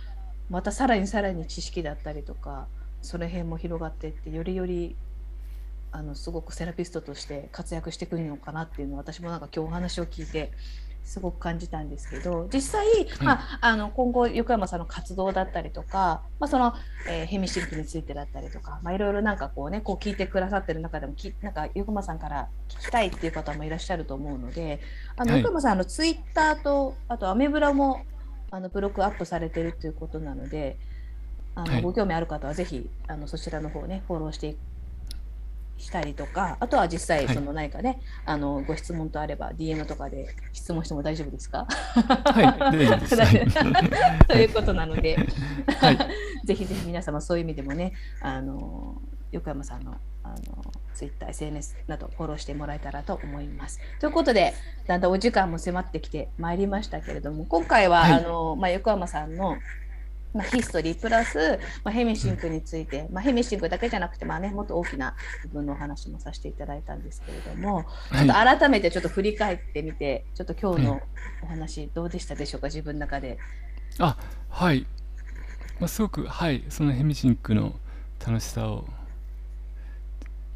[0.51, 2.66] またさらにさらに知識だったりとか
[3.01, 4.97] その辺も広がっていってよりより
[5.93, 10.51] あのすごくセラピストとして活躍してくるのかなっていうのを私もなんか今日お話を聞いて
[11.05, 12.86] すごく感じたんですけど実際、
[13.20, 16.74] まあ、あの今後横山さんの活動だったりとか、まあその
[17.09, 24.80] えーヘミシンクについてだったりとか、まあ、いろいろなんかこうねこう聞いてくださってる中でもきなんか横山さんから聞きたいっていう方もいらっしゃると思うので
[25.16, 25.40] あの、はい。
[25.42, 28.05] 横山さんあのツイッターとあとアメブラも
[28.50, 30.76] あのブログアップされてるっていうことなので
[31.55, 31.82] あの、はい。
[31.82, 34.57] ご興味ある方はぜひあのそちらの方ねフォローして
[35.83, 37.35] したりとかあとは実際はい。
[37.35, 41.66] その何かね、あのご質問とあれば DM とかで質問しても大丈夫ですか？
[41.66, 43.59] はい、大丈夫です。
[44.28, 45.16] ということなので、
[45.78, 45.99] はい。
[46.47, 49.01] ぜひぜひ皆様そういう意味でもね、あの
[49.33, 50.37] 横山さんのあの
[50.95, 53.80] Twitter、SNS などフォローしてもらえたらと思います。
[53.99, 54.55] ということで、
[54.87, 58.12] だんだんお時間も迫ってきてまいりましたけれども、今回は、はい。
[58.12, 59.57] あのまあ、横山さんの
[60.35, 65.14] まあ、ヒストリープラス、まあ、ヘミシンクについて、まあ、ヘミシンクだけじゃなくて、まあね、もっと大きな
[65.45, 71.03] 部分のお話もさせていただいたんですけれども、ちょっとはい、改めてちょっと振り返ってみて、ちょっと今日の
[71.43, 73.39] お話どうでしたでしょうか、自分の中で。
[73.99, 74.16] あ、
[74.49, 74.87] はい。
[75.78, 77.74] まあ、すごく、はい、そのヘミシンクの
[78.24, 78.87] 楽しさを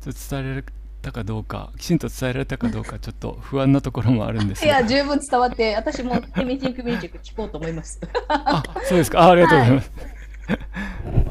[0.04, 0.64] 伝えられ
[1.06, 4.66] たかどうか、きちんと伝えられたかどうか、ちょっと不安なところもあるんですが。
[4.66, 8.00] いや、十分伝わって、私もヘミシンクミュージック聞こうと思います。
[8.28, 9.20] あ、そうですか。
[9.22, 9.92] あ、ありがとうございます。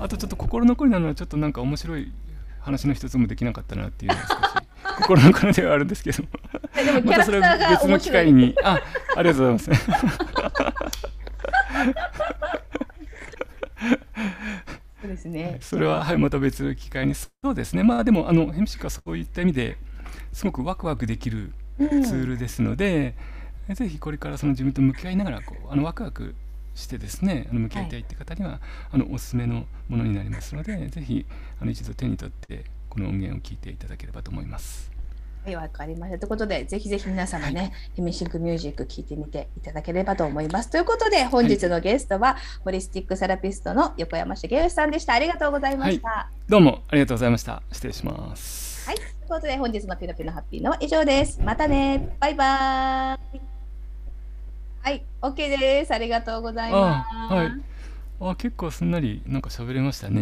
[0.02, 2.10] あとちょっと心残りなのは、ちょっとなんか面白い
[2.62, 4.26] 話の一つもできなかったなっていう少し
[5.02, 6.24] 心残りではあるんですけど。
[6.24, 8.12] でもキャラクターが別の機。
[8.12, 8.56] 会に。
[8.64, 8.80] あ、
[9.18, 9.82] ありがとうございます。
[15.06, 15.58] そうですね。
[15.62, 17.14] それは、はい、また別の機会に。
[17.16, 17.84] そうですね。
[17.84, 19.78] まあでも、あの、ヘミシンクはそういった意味で
[20.34, 23.16] すごくワクワクできるうんツールですので、
[23.74, 26.36] ぜひこれからその自分と向き合いながらこうあのワクワク
[26.76, 28.60] してですねあの向き合いたいって方には、
[28.92, 31.26] あのおすすめのものになりますのでぜひ
[31.60, 34.95] あの一度手に取ってこの音源を聞いていただければと思います。
[35.46, 36.18] はい、わかりました。
[36.18, 40.72] ということで、ぜひぜひ皆様ね、ヘミシンクミュージック聞いてみていただければと思います。
[40.72, 45.14] ということで、本日のゲストは、ホリスティックセラピストの横山茂義さんでした。
[45.14, 46.32] ありがとうございました。
[46.50, 47.62] どうもありがとうございました。
[47.72, 48.90] 失礼します。
[48.90, 51.40] はい、ということで、本日のピノピノハッピーのは以上です。
[51.40, 53.42] またね、バイバーイ。
[54.82, 55.94] はい、OK です。
[55.94, 57.08] ありがとうございます。
[57.32, 57.76] あはい
[58.20, 60.14] あ結構すんなりなんか喋れましたね。